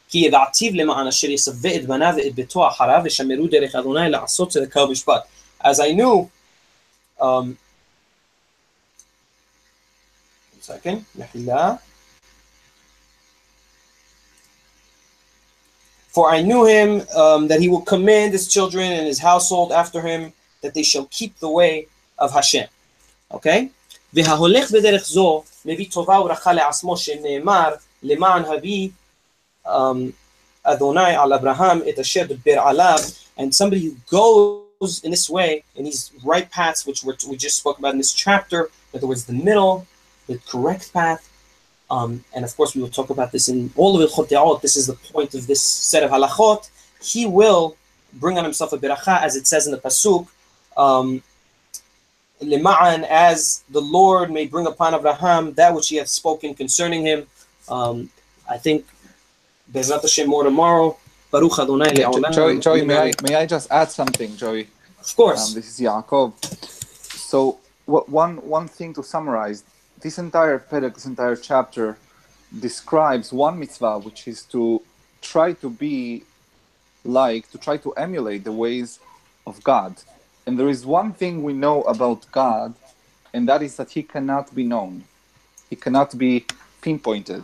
כי 0.09 0.18
ידעתיו 0.18 0.72
למען 0.74 1.07
אשר 1.07 1.30
יסווה 1.30 1.76
את 1.76 1.86
בניו 1.86 2.14
ואת 2.16 2.34
ביתו 2.34 2.68
אחריו 2.68 3.00
ושמרו 3.05 3.46
דרך 3.46 3.74
אדוני 3.74 4.11
לעשות 4.11 4.50
צדקה 4.50 4.84
ומשפט. 4.84 5.22
As 5.62 5.80
I 5.80 5.92
knew, 5.92 6.28
um, 7.20 7.57
one 10.52 10.62
second, 10.62 11.05
מחילה. 11.16 11.74
For 16.14 16.30
I 16.30 16.42
knew 16.42 16.64
him 16.64 16.90
um, 17.16 17.48
that 17.48 17.59
he 17.61 17.68
will 17.68 17.80
command 17.80 18.32
his 18.32 18.46
children 18.46 18.92
and 18.92 19.07
his 19.07 19.18
household 19.18 19.72
after 19.72 20.00
him 20.00 20.32
that 20.62 20.72
they 20.72 20.84
shall 20.84 21.07
keep 21.07 21.36
the 21.40 21.48
way 21.48 21.88
of 22.18 22.32
Hashem. 22.32 22.68
Okay? 23.32 23.70
וההולך 24.14 24.72
בדרך 24.72 25.05
זו 25.05 25.43
מביא 25.66 25.86
טובה 25.91 26.20
וברכה 26.20 26.53
לעצמו 26.53 26.97
שנאמר 26.97 27.70
למען 28.03 28.45
הביא 28.45 28.89
um, 29.68 29.70
אדוני 30.64 31.16
על 31.16 31.34
אברהם 31.34 31.82
את 31.89 31.99
אשר 31.99 32.24
דיבר 32.24 32.60
עליו 32.60 32.99
and 33.38 33.53
somebody 33.53 33.82
who 33.86 34.16
goes 34.16 35.03
in 35.03 35.12
this 35.12 35.30
way 35.30 35.64
in 35.76 35.84
these 35.84 36.12
right 36.24 36.49
paths 36.51 36.86
which 36.88 37.03
we 37.03 37.36
just 37.38 37.57
spoke 37.57 37.78
about 37.80 37.93
in 37.93 37.97
this 37.97 38.14
chapter 38.14 38.70
in 38.93 38.97
other 38.97 39.07
words 39.07 39.26
the 39.26 39.39
middle 39.49 39.86
the 40.30 40.38
correct 40.51 40.93
path. 40.93 41.24
Um, 41.89 42.24
and 42.36 42.45
of 42.45 42.55
course 42.55 42.76
we 42.76 42.82
will 42.84 42.95
talk 42.99 43.10
about 43.10 43.32
this 43.32 43.49
in 43.49 43.74
all 43.76 43.99
of 43.99 44.12
Hilchot 44.12 44.62
this 44.62 44.76
is 44.78 44.86
the 44.88 44.97
point 45.14 45.34
of 45.34 45.47
this 45.47 45.64
set 45.64 46.03
of 46.03 46.12
halachot. 46.12 46.70
He 47.01 47.26
will 47.26 47.76
bring 48.14 48.38
on 48.38 48.43
himself 48.43 48.74
a 48.74 48.78
beracha 48.78 49.22
as 49.22 49.36
it 49.36 49.47
says 49.47 49.66
in 49.68 49.72
the 49.72 49.80
pasuk 49.80 50.28
um, 50.78 51.24
lima'an, 52.41 53.03
as 53.09 53.63
the 53.69 53.81
Lord 53.81 54.31
may 54.31 54.45
bring 54.45 54.67
upon 54.67 54.93
Abraham 54.93 55.53
that 55.53 55.73
which 55.73 55.89
he 55.89 55.97
hath 55.97 56.07
spoken 56.07 56.53
concerning 56.53 57.05
him. 57.05 57.27
Um, 57.67 58.09
I 58.49 58.57
think 58.57 58.85
Bezrat 59.71 60.01
Hashem 60.01 60.27
more 60.27 60.43
tomorrow. 60.43 60.97
Baruch 61.31 61.59
Adonai 61.59 61.93
Joey, 62.31 62.59
Joey 62.59 62.83
may, 62.83 62.97
I, 62.97 63.13
may 63.21 63.35
I 63.35 63.45
just 63.45 63.69
add 63.71 63.91
something, 63.91 64.35
Joey? 64.35 64.67
Of 64.99 65.15
course. 65.15 65.49
Um, 65.49 65.55
this 65.55 65.67
is 65.79 65.85
Yaakov. 65.85 66.33
So, 67.15 67.59
one, 67.85 68.37
one 68.37 68.67
thing 68.67 68.93
to 68.95 69.03
summarize 69.03 69.63
this 70.01 70.17
entire 70.17 70.57
perek, 70.57 70.95
this 70.95 71.05
entire 71.05 71.35
chapter 71.35 71.97
describes 72.59 73.31
one 73.31 73.59
mitzvah, 73.59 73.99
which 73.99 74.27
is 74.27 74.43
to 74.45 74.81
try 75.21 75.53
to 75.53 75.69
be 75.69 76.23
like, 77.03 77.49
to 77.51 77.57
try 77.57 77.77
to 77.77 77.91
emulate 77.93 78.43
the 78.43 78.51
ways 78.51 78.99
of 79.45 79.63
God. 79.63 79.95
And 80.49 80.57
there 80.57 80.67
is 80.67 80.83
one 80.83 81.13
thing 81.13 81.43
we 81.43 81.53
know 81.53 81.83
about 81.83 82.25
God, 82.31 82.73
and 83.35 83.47
that 83.47 83.61
is 83.61 83.75
that 83.75 83.91
He 83.91 84.01
cannot 84.01 84.55
be 84.55 84.63
known, 84.63 85.03
He 85.69 85.75
cannot 85.75 86.17
be 86.17 86.47
pinpointed. 86.81 87.43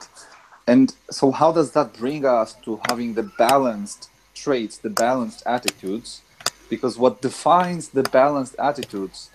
And 0.66 0.92
so, 1.12 1.30
how 1.30 1.52
does 1.52 1.74
that 1.74 1.94
bring 1.94 2.26
us 2.26 2.56
to 2.64 2.82
having 2.90 3.14
the 3.14 3.30
balanced 3.38 4.10
traits, 4.34 4.80
the 4.80 4.90
balanced 4.90 5.44
attitudes? 5.46 6.24
Because 6.68 6.98
what 6.98 7.22
defines 7.22 7.90
the 7.90 8.02
balanced 8.02 8.56
attitudes, 8.58 9.30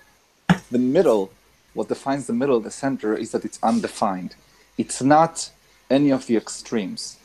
the 0.72 0.80
middle 0.80 1.30
what 1.72 1.86
defines 1.86 2.26
the 2.26 2.32
middle, 2.32 2.58
the 2.58 2.72
center, 2.72 3.14
is 3.14 3.30
that 3.30 3.44
it's 3.44 3.60
undefined. 3.62 4.34
It's 4.78 5.00
not 5.00 5.48
any 5.88 6.10
of 6.10 6.26
the 6.26 6.36
extremes. 6.36 7.18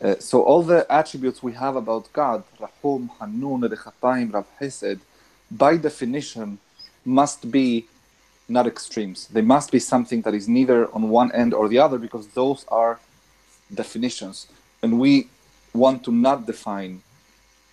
Uh, 0.00 0.14
so 0.20 0.42
all 0.42 0.62
the 0.62 0.86
attributes 0.88 1.42
we 1.42 1.54
have 1.54 1.74
about 1.74 2.12
God, 2.12 2.44
Rahum, 2.60 3.10
Hanun, 3.18 3.62
Rechapayim, 3.62 4.32
Rav 4.32 4.46
Hesed, 4.60 5.00
by 5.50 5.76
definition, 5.76 6.58
must 7.04 7.50
be 7.50 7.86
not 8.48 8.66
extremes. 8.66 9.28
They 9.28 9.42
must 9.42 9.70
be 9.70 9.78
something 9.78 10.22
that 10.22 10.34
is 10.34 10.48
neither 10.48 10.92
on 10.94 11.08
one 11.08 11.30
end 11.32 11.54
or 11.54 11.68
the 11.68 11.78
other 11.78 11.98
because 11.98 12.26
those 12.28 12.64
are 12.68 12.98
definitions. 13.72 14.46
And 14.82 14.98
we 14.98 15.28
want 15.72 16.04
to 16.04 16.12
not 16.12 16.46
define 16.46 17.02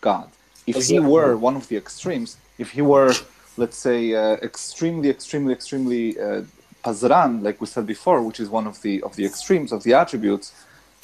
God. 0.02 0.30
If 0.66 0.88
he 0.88 1.00
were 1.00 1.36
one 1.38 1.56
of 1.56 1.68
the 1.70 1.78
extremes, 1.78 2.38
if 2.58 2.72
he 2.72 2.82
were 2.82 3.14
let's 3.58 3.78
say, 3.78 4.14
uh, 4.14 4.36
extremely, 4.36 5.10
extremely, 5.10 5.52
extremely 5.54 6.20
uh, 6.20 6.44
pazran, 6.84 7.42
like 7.42 7.60
we 7.60 7.68
said 7.68 7.86
before, 7.86 8.22
which 8.22 8.40
is 8.40 8.50
one 8.50 8.68
of 8.68 8.82
the 8.84 9.02
of 9.04 9.16
the 9.16 9.26
extremes 9.26 9.72
of 9.72 9.84
the 9.84 9.94
attributes, 9.94 10.54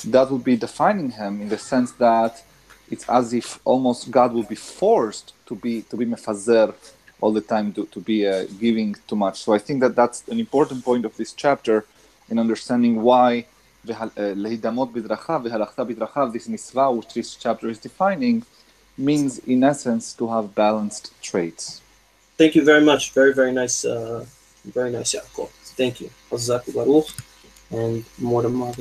that 0.06 0.30
would 0.32 0.44
be 0.44 0.56
defining 0.56 1.12
him 1.12 1.42
in 1.42 1.50
the 1.50 1.58
sense 1.58 1.92
that 1.94 2.44
it's 2.90 3.08
as 3.10 3.34
if 3.34 3.60
almost 3.66 4.12
God 4.12 4.34
will 4.34 4.44
be 4.44 4.56
forced 4.56 5.34
to 5.48 5.56
be 5.56 5.82
to 5.84 5.98
be 5.98 6.06
mefazer 6.06 6.74
all 7.22 7.32
the 7.32 7.42
time 7.42 7.72
to, 7.74 7.86
to 7.86 8.00
be 8.00 8.28
uh, 8.28 8.46
giving 8.60 8.96
too 9.08 9.16
much. 9.16 9.42
So 9.44 9.54
I 9.54 9.60
think 9.60 9.80
that 9.82 9.96
that's 9.96 10.28
an 10.28 10.40
important 10.40 10.84
point 10.84 11.06
of 11.06 11.16
this 11.16 11.32
chapter 11.34 11.86
in 12.30 12.38
understanding 12.40 13.02
why 13.02 13.46
uh, 13.90 14.10
lehidamot 14.44 14.92
bidrachav 14.96 15.40
v'halachta 15.46 15.82
bidrachav 15.90 16.34
this 16.34 16.48
mitzvah 16.48 16.92
which 16.92 17.14
this 17.14 17.36
chapter 17.36 17.70
is 17.70 17.80
defining 17.80 18.44
means 18.98 19.40
in 19.40 19.64
essence 19.64 20.14
to 20.14 20.28
have 20.28 20.54
balanced 20.56 21.06
traits. 21.22 21.82
Thank 22.38 22.56
you 22.56 22.64
very 22.64 22.84
much. 22.84 23.12
Very 23.12 23.34
very 23.34 23.52
nice. 23.52 23.86
Uh, 23.86 24.26
very 24.66 24.92
nice, 24.92 25.14
Yaakov. 25.14 25.50
Thank 25.76 26.00
you. 26.02 26.10
And 27.72 28.06
more 28.18 28.42
than 28.44 28.54
more 28.54 28.74